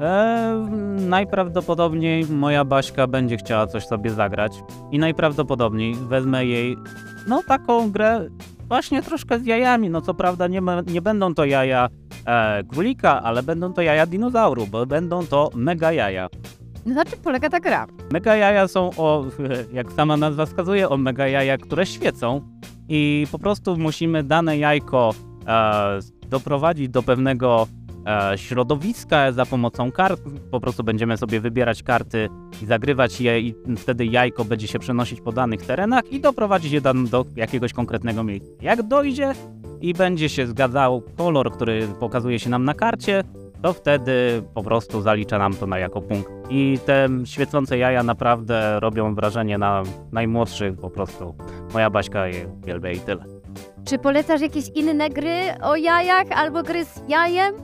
Eee, 0.00 0.70
najprawdopodobniej 1.08 2.24
moja 2.24 2.64
Baśka 2.64 3.06
będzie 3.06 3.36
chciała 3.36 3.66
coś 3.66 3.86
sobie 3.86 4.10
zagrać 4.10 4.62
i 4.90 4.98
najprawdopodobniej 4.98 5.94
wezmę 5.94 6.46
jej 6.46 6.76
no 7.26 7.42
taką 7.42 7.90
grę 7.90 8.28
właśnie 8.68 9.02
troszkę 9.02 9.38
z 9.38 9.46
jajami. 9.46 9.90
No 9.90 10.00
co 10.00 10.14
prawda 10.14 10.46
nie, 10.46 10.60
ma, 10.60 10.80
nie 10.80 11.02
będą 11.02 11.34
to 11.34 11.44
jaja 11.44 11.88
e, 12.26 12.64
królika, 12.64 13.22
ale 13.22 13.42
będą 13.42 13.72
to 13.72 13.82
jaja 13.82 14.06
dinozauru, 14.06 14.66
bo 14.66 14.86
będą 14.86 15.26
to 15.26 15.50
mega 15.54 15.92
jaja. 15.92 16.28
Na 16.86 17.04
czym 17.04 17.18
polega 17.18 17.50
ta 17.50 17.60
gra? 17.60 17.86
Mega 18.12 18.36
jaja 18.36 18.68
są 18.68 18.90
o, 18.96 19.24
jak 19.72 19.92
sama 19.92 20.16
nazwa 20.16 20.46
wskazuje, 20.46 20.88
o 20.88 20.96
mega 20.96 21.28
jaja, 21.28 21.58
które 21.58 21.86
świecą 21.86 22.40
i 22.88 23.26
po 23.32 23.38
prostu 23.38 23.76
musimy 23.76 24.22
dane 24.22 24.58
jajko 24.58 25.10
e, 25.10 25.25
doprowadzić 26.28 26.88
do 26.88 27.02
pewnego 27.02 27.66
e, 28.06 28.38
środowiska 28.38 29.32
za 29.32 29.46
pomocą 29.46 29.92
kart. 29.92 30.22
Po 30.50 30.60
prostu 30.60 30.84
będziemy 30.84 31.16
sobie 31.16 31.40
wybierać 31.40 31.82
karty 31.82 32.28
i 32.62 32.66
zagrywać 32.66 33.20
je 33.20 33.40
i 33.40 33.54
wtedy 33.76 34.06
jajko 34.06 34.44
będzie 34.44 34.68
się 34.68 34.78
przenosić 34.78 35.20
po 35.20 35.32
danych 35.32 35.62
terenach 35.62 36.12
i 36.12 36.20
doprowadzić 36.20 36.72
je 36.72 36.80
do 36.80 37.24
jakiegoś 37.36 37.72
konkretnego 37.72 38.24
miejsca. 38.24 38.48
Jak 38.62 38.82
dojdzie 38.82 39.32
i 39.80 39.94
będzie 39.94 40.28
się 40.28 40.46
zgadzał 40.46 41.02
kolor, 41.16 41.52
który 41.52 41.88
pokazuje 42.00 42.38
się 42.38 42.50
nam 42.50 42.64
na 42.64 42.74
karcie, 42.74 43.24
to 43.62 43.72
wtedy 43.72 44.42
po 44.54 44.62
prostu 44.62 45.02
zalicza 45.02 45.38
nam 45.38 45.54
to 45.54 45.66
na 45.66 45.78
jako 45.78 46.02
punkt. 46.02 46.30
I 46.50 46.78
te 46.86 47.08
świecące 47.24 47.78
jaja 47.78 48.02
naprawdę 48.02 48.80
robią 48.80 49.14
wrażenie 49.14 49.58
na 49.58 49.82
najmłodszych 50.12 50.78
po 50.78 50.90
prostu. 50.90 51.34
Moja 51.72 51.90
Baśka 51.90 52.26
je 52.26 52.48
uwielbia 52.62 52.90
i 52.90 53.00
tyle. 53.00 53.35
Czy 53.86 53.98
polecasz 53.98 54.40
jakieś 54.40 54.68
inne 54.74 55.10
gry 55.10 55.40
o 55.62 55.76
jajach 55.76 56.26
albo 56.34 56.62
gry 56.62 56.84
z 56.84 57.02
jajem? 57.08 57.54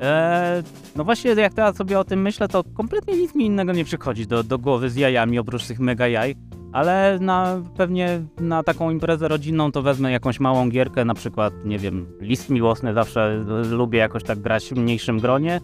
Eee, 0.00 0.62
no 0.96 1.04
właśnie, 1.04 1.30
jak 1.30 1.54
teraz 1.54 1.76
sobie 1.76 1.98
o 1.98 2.04
tym 2.04 2.22
myślę, 2.22 2.48
to 2.48 2.64
kompletnie 2.74 3.16
nic 3.16 3.34
mi 3.34 3.46
innego 3.46 3.72
nie 3.72 3.84
przychodzi 3.84 4.26
do, 4.26 4.42
do 4.42 4.58
głowy 4.58 4.90
z 4.90 4.96
jajami, 4.96 5.38
oprócz 5.38 5.66
tych 5.66 5.80
mega 5.80 6.08
jaj. 6.08 6.34
Ale 6.72 7.18
na, 7.20 7.62
pewnie 7.76 8.20
na 8.40 8.62
taką 8.62 8.90
imprezę 8.90 9.28
rodzinną 9.28 9.72
to 9.72 9.82
wezmę 9.82 10.12
jakąś 10.12 10.40
małą 10.40 10.68
gierkę, 10.68 11.04
na 11.04 11.14
przykład, 11.14 11.54
nie 11.64 11.78
wiem, 11.78 12.06
list 12.20 12.50
miłosny 12.50 12.94
zawsze 12.94 13.44
lubię 13.70 13.98
jakoś 13.98 14.24
tak 14.24 14.38
grać 14.38 14.64
w 14.64 14.76
mniejszym 14.76 15.20
gronie 15.20 15.60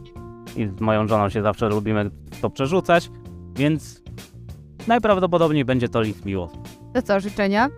i 0.57 0.67
z 0.67 0.81
moją 0.81 1.09
żoną 1.09 1.29
się 1.29 1.43
zawsze 1.43 1.69
lubimy 1.69 2.11
to 2.41 2.51
przerzucać, 2.51 3.11
więc 3.57 4.03
najprawdopodobniej 4.87 5.65
będzie 5.65 5.89
to 5.89 6.01
list 6.03 6.25
miłosny. 6.25 6.61
To 6.95 7.03
co, 7.03 7.21
życzenia? 7.21 7.69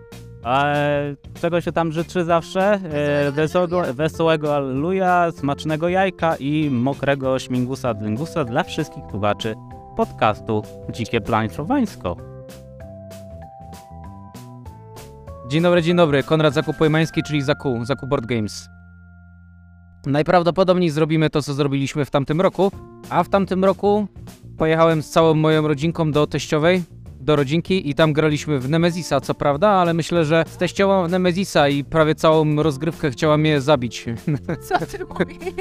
A 0.47 0.65
e, 0.65 1.15
czego 1.41 1.61
się 1.61 1.71
tam 1.71 1.91
życzy 1.91 2.23
zawsze? 2.25 2.79
E, 2.83 3.31
wesołego, 3.31 3.93
wesołego 3.93 4.55
alleluja, 4.55 5.31
smacznego 5.31 5.89
jajka 5.89 6.35
i 6.35 6.69
mokrego 6.71 7.39
śmigusa 7.39 7.93
dyngusa 7.93 8.43
dla 8.43 8.63
wszystkich 8.63 9.03
słuchaczy 9.11 9.55
podcastu 9.97 10.63
Dzikie 10.91 11.21
Plańcowańsko. 11.21 12.17
Dzień 15.47 15.61
dobry, 15.61 15.81
dzień 15.81 15.97
dobry. 15.97 16.23
Konrad 16.23 16.53
Zakupojmański, 16.53 17.23
czyli 17.23 17.41
Zaku, 17.41 17.85
Zaku 17.85 18.07
Board 18.07 18.25
Games. 18.25 18.69
Najprawdopodobniej 20.05 20.89
zrobimy 20.89 21.29
to, 21.29 21.41
co 21.41 21.53
zrobiliśmy 21.53 22.05
w 22.05 22.11
tamtym 22.11 22.41
roku, 22.41 22.71
a 23.09 23.23
w 23.23 23.29
tamtym 23.29 23.65
roku 23.65 24.07
pojechałem 24.57 25.03
z 25.03 25.09
całą 25.09 25.33
moją 25.33 25.67
rodzinką 25.67 26.11
do 26.11 26.27
teściowej, 26.27 26.83
do 27.27 27.35
rodzinki 27.35 27.89
i 27.89 27.95
tam 27.95 28.13
graliśmy 28.13 28.59
w 28.59 28.69
Nemezisa, 28.69 29.21
co 29.21 29.33
prawda, 29.33 29.69
ale 29.69 29.93
myślę, 29.93 30.25
że 30.25 30.43
z 30.47 30.57
teściową 30.57 31.07
w 31.07 31.11
Nemezisa 31.11 31.69
i 31.69 31.83
prawie 31.83 32.15
całą 32.15 32.63
rozgrywkę 32.63 33.11
chciała 33.11 33.37
mnie 33.37 33.61
zabić. 33.61 34.05
Co 34.67 34.79
ty 34.79 35.05
mówisz? 35.05 35.53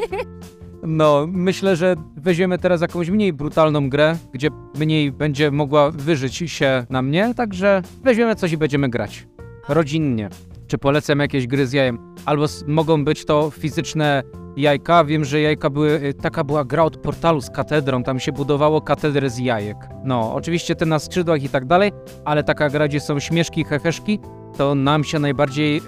No, 0.83 1.27
myślę, 1.29 1.77
że 1.77 1.97
weźmiemy 2.17 2.59
teraz 2.59 2.81
jakąś 2.81 3.11
mniej 3.11 3.33
brutalną 3.33 3.91
grę, 3.91 4.17
gdzie 4.33 4.49
mniej 4.79 5.13
będzie 5.13 5.51
mogła 5.51 5.91
wyżyć 5.91 6.37
się 6.37 6.87
na 6.91 7.03
mnie, 7.03 7.35
także 7.37 7.83
weźmiemy 8.05 8.37
coś 8.37 8.53
i 8.53 8.57
będziemy 8.57 8.89
grać. 8.89 9.27
Rodzinnie. 9.69 10.29
Czy 10.67 10.79
polecam 10.79 11.19
jakieś 11.19 11.47
gry 11.47 11.67
z 11.67 11.73
jajem? 11.73 12.15
Albo 12.25 12.47
mogą 12.67 13.05
być 13.05 13.25
to 13.25 13.51
fizyczne 13.51 14.23
jajka. 14.57 15.05
Wiem, 15.05 15.25
że 15.25 15.41
jajka 15.41 15.71
były. 15.71 15.91
y, 16.05 16.15
Taka 16.15 16.45
była 16.45 16.65
gra 16.65 16.85
od 16.85 16.97
portalu 16.97 17.41
z 17.41 17.51
katedrą. 17.51 18.03
Tam 18.03 18.21
się 18.21 18.33
budowało 18.33 18.81
katedrę 18.81 19.31
z 19.31 19.39
jajek. 19.39 19.77
No, 20.05 20.35
oczywiście 20.35 20.75
te 20.75 20.87
na 20.87 20.99
skrzydłach 20.99 21.43
i 21.43 21.49
tak 21.49 21.65
dalej, 21.65 21.93
ale 22.25 22.45
taka 22.45 22.69
gra, 22.71 22.89
gdzie 22.89 23.01
są 23.01 23.19
śmieszki, 23.21 23.65
heheszki, 23.65 24.19
to 24.59 24.75
nam 24.75 25.05
się 25.05 25.19
najbardziej, 25.19 25.77
y, 25.79 25.83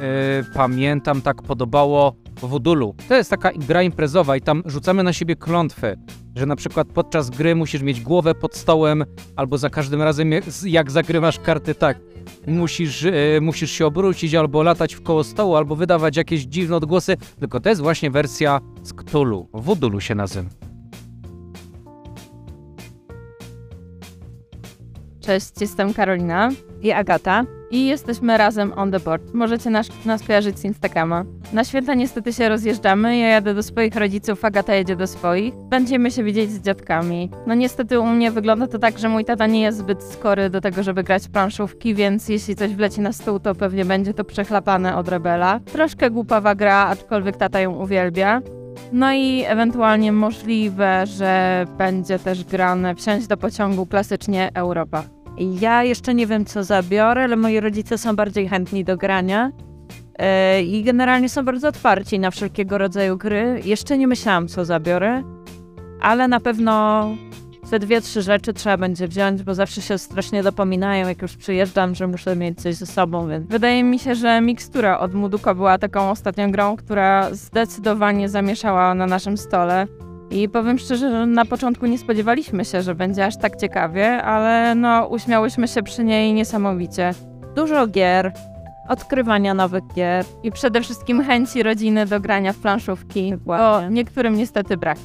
pamiętam, 0.55 1.23
tak 1.23 1.43
podobało 1.43 2.15
w 2.37 2.49
Wudulu. 2.49 2.95
To 3.09 3.15
jest 3.17 3.31
taka 3.31 3.51
gra 3.69 3.83
imprezowa 3.83 4.37
i 4.37 4.41
tam 4.41 4.63
rzucamy 4.67 5.03
na 5.03 5.13
siebie 5.13 5.37
klątwy, 5.37 5.97
że 6.39 6.47
na 6.47 6.57
przykład 6.57 6.89
podczas 6.89 7.31
gry 7.31 7.55
musisz 7.55 7.83
mieć 7.83 8.01
głowę 8.01 8.35
pod 8.35 8.57
stołem, 8.57 9.05
albo 9.37 9.59
za 9.59 9.71
każdym 9.71 10.03
razem 10.03 10.31
jak- 10.65 10.91
zagrywasz 10.91 11.39
karty 11.41 11.75
tak, 11.75 11.99
musisz, 12.47 13.05
e, 13.05 13.13
musisz 13.41 13.71
się 13.71 13.87
obrócić 13.87 14.35
albo 14.35 14.63
latać 14.63 14.95
w 14.95 15.03
koło 15.03 15.25
stołu, 15.25 15.57
albo 15.57 15.77
wydawać 15.77 16.17
jakieś 16.17 16.43
dziwne 16.43 16.77
odgłosy, 16.77 17.17
tylko 17.41 17.61
to 17.61 17.69
jest 17.69 17.81
właśnie 17.81 18.11
wersja 18.11 18.61
z 18.83 18.93
Cthulhu. 18.93 19.49
Wudulu 19.53 20.01
się 20.01 20.15
nazywa. 20.15 20.68
Cześć, 25.29 25.61
jestem 25.61 25.95
Karolina 25.95 26.51
i 26.83 26.93
Agata 26.93 27.45
i 27.71 27.87
jesteśmy 27.87 28.39
razem 28.39 28.73
on 28.77 28.91
the 28.91 29.01
board. 29.01 29.35
Możecie 29.35 29.71
nas, 29.71 29.89
nas 30.05 30.23
kojarzyć 30.23 30.59
z 30.59 30.65
Instagrama. 30.65 31.25
Na 31.53 31.65
święta 31.65 31.95
niestety 31.95 32.33
się 32.33 32.49
rozjeżdżamy, 32.49 33.19
ja 33.19 33.29
jadę 33.29 33.55
do 33.55 33.63
swoich 33.63 33.97
rodziców, 33.97 34.45
Agata 34.45 34.75
jedzie 34.75 34.97
do 34.97 35.07
swoich. 35.07 35.55
Będziemy 35.55 36.11
się 36.11 36.25
widzieć 36.25 36.51
z 36.51 36.61
dziadkami. 36.61 37.31
No 37.47 37.55
niestety 37.55 38.01
u 38.01 38.07
mnie 38.07 38.31
wygląda 38.31 38.67
to 38.67 38.79
tak, 38.79 38.99
że 38.99 39.09
mój 39.09 39.25
tata 39.25 39.47
nie 39.47 39.61
jest 39.61 39.79
zbyt 39.79 40.03
skory 40.03 40.51
do 40.51 40.61
tego, 40.61 40.83
żeby 40.83 41.03
grać 41.03 41.23
w 41.23 41.31
planszówki, 41.31 41.95
więc 41.95 42.29
jeśli 42.29 42.57
coś 42.57 42.75
wleci 42.75 43.01
na 43.01 43.13
stół, 43.13 43.41
to 43.41 43.55
pewnie 43.55 43.85
będzie 43.85 44.15
to 44.15 44.25
przechlapane 44.25 44.97
od 44.97 45.09
Rebela. 45.09 45.61
Troszkę 45.61 46.11
głupawa 46.11 46.55
gra, 46.55 46.87
aczkolwiek 46.87 47.37
tata 47.37 47.61
ją 47.61 47.75
uwielbia. 47.75 48.43
No 48.93 49.13
i 49.13 49.45
ewentualnie 49.47 50.13
możliwe, 50.13 51.07
że 51.07 51.65
będzie 51.79 52.19
też 52.19 52.45
grane 52.45 52.95
wsiąść 52.95 53.27
do 53.27 53.37
pociągu 53.37 53.87
klasycznie 53.87 54.51
Europa. 54.55 55.03
Ja 55.41 55.85
jeszcze 55.85 56.15
nie 56.15 56.27
wiem, 56.27 56.45
co 56.45 56.65
zabiorę, 56.65 57.25
ale 57.25 57.37
moi 57.37 57.61
rodzice 57.61 57.99
są 57.99 58.17
bardziej 58.17 58.49
chętni 58.49 58.85
do 58.85 58.97
grania. 58.97 59.53
E, 60.19 60.63
I 60.63 60.83
generalnie 60.83 61.29
są 61.29 61.45
bardzo 61.45 61.69
otwarci 61.69 62.19
na 62.19 62.31
wszelkiego 62.31 62.79
rodzaju 62.79 63.17
gry. 63.17 63.61
Jeszcze 63.65 63.99
nie 63.99 64.07
myślałam, 64.07 64.49
co 64.49 64.65
zabiorę, 64.65 65.23
ale 66.01 66.29
na 66.29 66.41
pewno 66.41 67.07
te 67.71 67.79
dwie, 67.79 68.01
trzy 68.01 68.23
rzeczy 68.23 68.53
trzeba 68.53 68.77
będzie 68.77 69.09
wziąć, 69.09 69.43
bo 69.43 69.55
zawsze 69.55 69.83
się 69.83 69.99
strasznie 69.99 70.43
dopominają, 70.43 71.09
jak 71.09 71.23
już 71.23 71.37
przyjeżdżam, 71.37 71.95
że 71.95 72.07
muszę 72.07 72.37
mieć 72.37 72.61
coś 72.61 72.75
ze 72.75 72.87
sobą, 72.87 73.29
więc 73.29 73.49
Wydaje 73.49 73.85
mi 73.85 73.99
się, 73.99 74.15
że 74.15 74.41
mikstura 74.41 74.99
od 74.99 75.15
Muduko 75.15 75.55
była 75.55 75.79
taką 75.79 76.11
ostatnią 76.11 76.51
grą, 76.51 76.77
która 76.77 77.35
zdecydowanie 77.35 78.29
zamieszała 78.29 78.95
na 78.95 79.07
naszym 79.07 79.37
stole. 79.37 79.87
I 80.31 80.49
powiem 80.49 80.79
szczerze, 80.79 81.11
że 81.11 81.27
na 81.27 81.45
początku 81.45 81.87
nie 81.87 81.99
spodziewaliśmy 81.99 82.65
się, 82.65 82.83
że 82.83 82.95
będzie 82.95 83.27
aż 83.27 83.37
tak 83.37 83.57
ciekawie, 83.57 84.23
ale 84.23 84.75
no 84.75 85.07
uśmiałyśmy 85.07 85.69
się 85.69 85.83
przy 85.83 86.05
niej 86.05 86.35
niesamowicie. 86.35 87.15
dużo 87.57 87.87
gier, 87.87 88.33
odkrywania 88.89 89.55
nowych 89.55 89.85
gier. 89.95 90.25
I 90.43 90.53
przede 90.53 90.81
wszystkim 90.81 91.25
chęci 91.25 91.63
rodziny 91.63 92.07
do 92.07 92.21
grania 92.21 92.53
w 92.53 92.57
planszówki, 92.57 93.35
bo 93.47 93.89
niektórym 93.89 94.37
niestety 94.37 94.77
brak. 94.77 94.99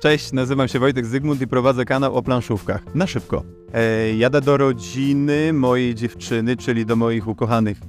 Cześć, 0.00 0.32
nazywam 0.32 0.68
się 0.68 0.78
Wojtek 0.78 1.06
Zygmunt 1.06 1.40
i 1.40 1.46
prowadzę 1.46 1.84
kanał 1.84 2.14
o 2.14 2.22
planszówkach. 2.22 2.94
Na 2.94 3.06
szybko. 3.06 3.42
E, 3.74 4.16
jadę 4.16 4.40
do 4.40 4.56
rodziny 4.56 5.52
mojej 5.52 5.94
dziewczyny, 5.94 6.56
czyli 6.56 6.86
do 6.86 6.96
moich 6.96 7.28
ukochanych 7.28 7.78
e, 7.78 7.84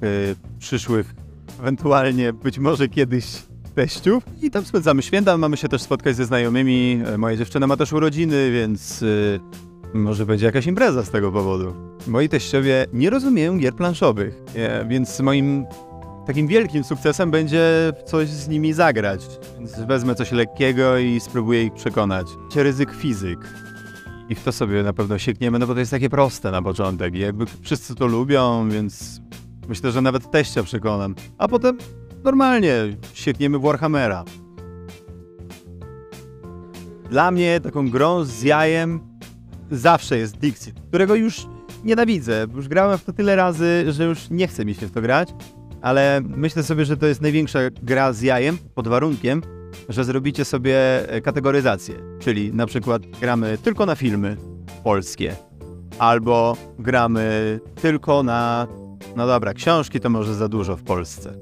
przyszłych, 0.58 1.14
ewentualnie 1.58 2.32
być 2.32 2.58
może 2.58 2.88
kiedyś 2.88 3.24
teściów. 3.74 4.24
I 4.42 4.50
tam 4.50 4.64
spędzamy 4.64 5.02
święta, 5.02 5.38
mamy 5.38 5.56
się 5.56 5.68
też 5.68 5.82
spotkać 5.82 6.16
ze 6.16 6.24
znajomymi. 6.24 7.02
E, 7.06 7.18
moja 7.18 7.36
dziewczyna 7.36 7.66
ma 7.66 7.76
też 7.76 7.92
urodziny, 7.92 8.50
więc 8.52 9.02
e, 9.94 9.98
może 9.98 10.26
będzie 10.26 10.46
jakaś 10.46 10.66
impreza 10.66 11.04
z 11.04 11.10
tego 11.10 11.32
powodu. 11.32 11.74
Moi 12.06 12.28
teściowie 12.28 12.86
nie 12.92 13.10
rozumieją 13.10 13.58
gier 13.58 13.74
planszowych, 13.74 14.42
e, 14.54 14.84
więc 14.88 15.20
moim 15.20 15.66
takim 16.26 16.46
wielkim 16.46 16.84
sukcesem 16.84 17.30
będzie 17.30 17.92
coś 18.06 18.28
z 18.28 18.48
nimi 18.48 18.72
zagrać. 18.72 19.20
Więc 19.58 19.80
wezmę 19.80 20.14
coś 20.14 20.32
lekkiego 20.32 20.98
i 20.98 21.20
spróbuję 21.20 21.64
ich 21.64 21.74
przekonać. 21.74 22.26
Ryzyk 22.54 22.94
fizyk. 22.94 23.38
I 24.28 24.34
w 24.34 24.44
to 24.44 24.52
sobie 24.52 24.82
na 24.82 24.92
pewno 24.92 25.18
siekniemy, 25.18 25.58
no 25.58 25.66
bo 25.66 25.74
to 25.74 25.80
jest 25.80 25.90
takie 25.90 26.10
proste 26.10 26.50
na 26.50 26.62
początek. 26.62 27.14
Jakby 27.14 27.44
wszyscy 27.62 27.94
to 27.94 28.06
lubią, 28.06 28.68
więc 28.70 29.20
myślę, 29.68 29.92
że 29.92 30.02
nawet 30.02 30.30
teścia 30.30 30.62
przekonam. 30.62 31.14
A 31.38 31.48
potem 31.48 31.78
normalnie 32.24 32.72
siekniemy 33.14 33.58
w 33.58 33.62
Warhammera. 33.62 34.24
Dla 37.10 37.30
mnie 37.30 37.60
taką 37.60 37.90
grą 37.90 38.24
z 38.24 38.42
jajem 38.42 39.00
zawsze 39.70 40.18
jest 40.18 40.36
Dixit, 40.38 40.80
którego 40.88 41.14
już 41.14 41.46
nienawidzę. 41.84 42.46
Już 42.54 42.68
grałem 42.68 42.98
w 42.98 43.04
to 43.04 43.12
tyle 43.12 43.36
razy, 43.36 43.84
że 43.88 44.04
już 44.04 44.30
nie 44.30 44.48
chce 44.48 44.64
mi 44.64 44.74
się 44.74 44.86
w 44.86 44.90
to 44.90 45.00
grać, 45.00 45.28
ale 45.82 46.20
myślę 46.24 46.62
sobie, 46.62 46.84
że 46.84 46.96
to 46.96 47.06
jest 47.06 47.20
największa 47.20 47.58
gra 47.82 48.12
z 48.12 48.22
jajem 48.22 48.58
pod 48.74 48.88
warunkiem, 48.88 49.42
że 49.88 50.04
zrobicie 50.04 50.44
sobie 50.44 51.08
e, 51.10 51.20
kategoryzację, 51.20 51.94
czyli 52.18 52.54
na 52.54 52.66
przykład 52.66 53.02
gramy 53.20 53.58
tylko 53.58 53.86
na 53.86 53.94
filmy 53.94 54.36
polskie, 54.84 55.36
albo 55.98 56.56
gramy 56.78 57.60
tylko 57.82 58.22
na, 58.22 58.66
no 59.16 59.26
dobra, 59.26 59.54
książki 59.54 60.00
to 60.00 60.10
może 60.10 60.34
za 60.34 60.48
dużo 60.48 60.76
w 60.76 60.82
Polsce, 60.82 61.34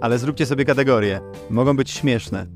ale 0.00 0.18
zróbcie 0.18 0.46
sobie 0.46 0.64
kategorie, 0.64 1.20
mogą 1.50 1.76
być 1.76 1.90
śmieszne. 1.90 2.46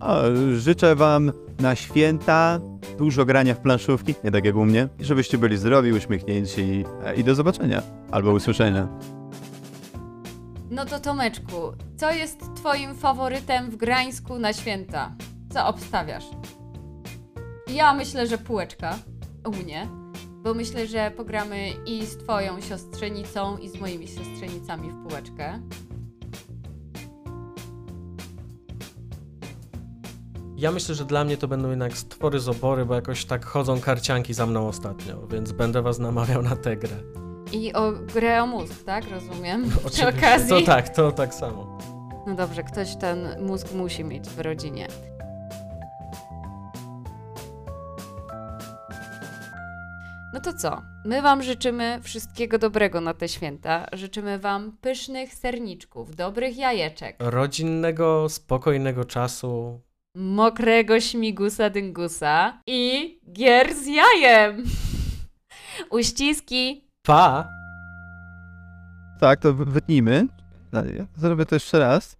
O, 0.00 0.22
życzę 0.54 0.96
wam 0.96 1.32
na 1.60 1.74
święta 1.74 2.60
dużo 2.98 3.24
grania 3.24 3.54
w 3.54 3.60
planszówki, 3.60 4.14
nie 4.24 4.30
tak 4.30 4.44
jak 4.44 4.56
u 4.56 4.64
mnie, 4.64 4.88
żebyście 5.00 5.38
byli 5.38 5.56
zdrowi, 5.56 5.92
uśmiechnięci 5.92 6.84
i 7.16 7.24
do 7.24 7.34
zobaczenia, 7.34 7.82
albo 8.10 8.32
usłyszenia. 8.32 8.88
No 10.70 10.84
to 10.84 11.00
Tomeczku, 11.00 11.72
co 11.96 12.12
jest 12.12 12.54
twoim 12.56 12.94
faworytem 12.94 13.70
w 13.70 13.76
Grańsku 13.76 14.38
na 14.38 14.52
święta? 14.52 15.12
Co 15.52 15.66
obstawiasz? 15.66 16.24
Ja 17.74 17.94
myślę, 17.94 18.26
że 18.26 18.38
półeczka 18.38 18.98
u 19.46 19.50
mnie, 19.50 19.88
bo 20.42 20.54
myślę, 20.54 20.86
że 20.86 21.10
pogramy 21.16 21.68
i 21.86 22.06
z 22.06 22.16
twoją 22.16 22.60
siostrzenicą 22.60 23.56
i 23.58 23.68
z 23.68 23.80
moimi 23.80 24.08
siostrzenicami 24.08 24.90
w 24.90 25.08
półeczkę. 25.08 25.60
Ja 30.56 30.72
myślę, 30.72 30.94
że 30.94 31.04
dla 31.04 31.24
mnie 31.24 31.36
to 31.36 31.48
będą 31.48 31.70
jednak 31.70 31.98
stwory 31.98 32.40
z 32.40 32.48
obory, 32.48 32.84
bo 32.84 32.94
jakoś 32.94 33.24
tak 33.24 33.44
chodzą 33.44 33.80
karcianki 33.80 34.34
za 34.34 34.46
mną 34.46 34.68
ostatnio, 34.68 35.26
więc 35.26 35.52
będę 35.52 35.82
was 35.82 35.98
namawiał 35.98 36.42
na 36.42 36.56
tę 36.56 36.76
grę. 36.76 36.96
I 37.52 37.72
o 37.72 37.92
grę 37.92 38.42
o 38.42 38.46
mózg, 38.46 38.84
tak? 38.84 39.04
Rozumiem. 39.10 39.64
Przy 39.70 39.78
Oczywiście, 39.78 40.08
okazji. 40.08 40.48
To 40.48 40.62
tak, 40.62 40.88
to 40.88 41.12
tak 41.12 41.34
samo. 41.34 41.78
No 42.26 42.34
dobrze, 42.34 42.62
ktoś 42.62 42.96
ten 42.96 43.28
mózg 43.46 43.72
musi 43.74 44.04
mieć 44.04 44.28
w 44.28 44.38
rodzinie. 44.38 44.88
No 50.40 50.52
to 50.52 50.58
co? 50.58 50.82
My 51.04 51.22
Wam 51.22 51.42
życzymy 51.42 52.00
wszystkiego 52.02 52.58
dobrego 52.58 53.00
na 53.00 53.14
te 53.14 53.28
święta. 53.28 53.86
Życzymy 53.92 54.38
Wam 54.38 54.76
pysznych 54.80 55.34
serniczków, 55.34 56.16
dobrych 56.16 56.56
jajeczek, 56.56 57.16
Rodzinnego, 57.18 58.28
spokojnego 58.28 59.04
czasu. 59.04 59.80
mokrego 60.16 61.00
śmigusa 61.00 61.70
dyngusa 61.70 62.62
i 62.66 63.18
gier 63.32 63.74
z 63.74 63.86
jajem. 63.86 64.64
Uściski. 65.90 66.84
Pa! 67.06 67.48
Tak, 69.20 69.40
to 69.40 69.54
wy- 69.54 69.64
wytnijmy. 69.64 70.26
Zrobię 71.16 71.46
to 71.46 71.54
jeszcze 71.56 71.78
raz. 71.78 72.16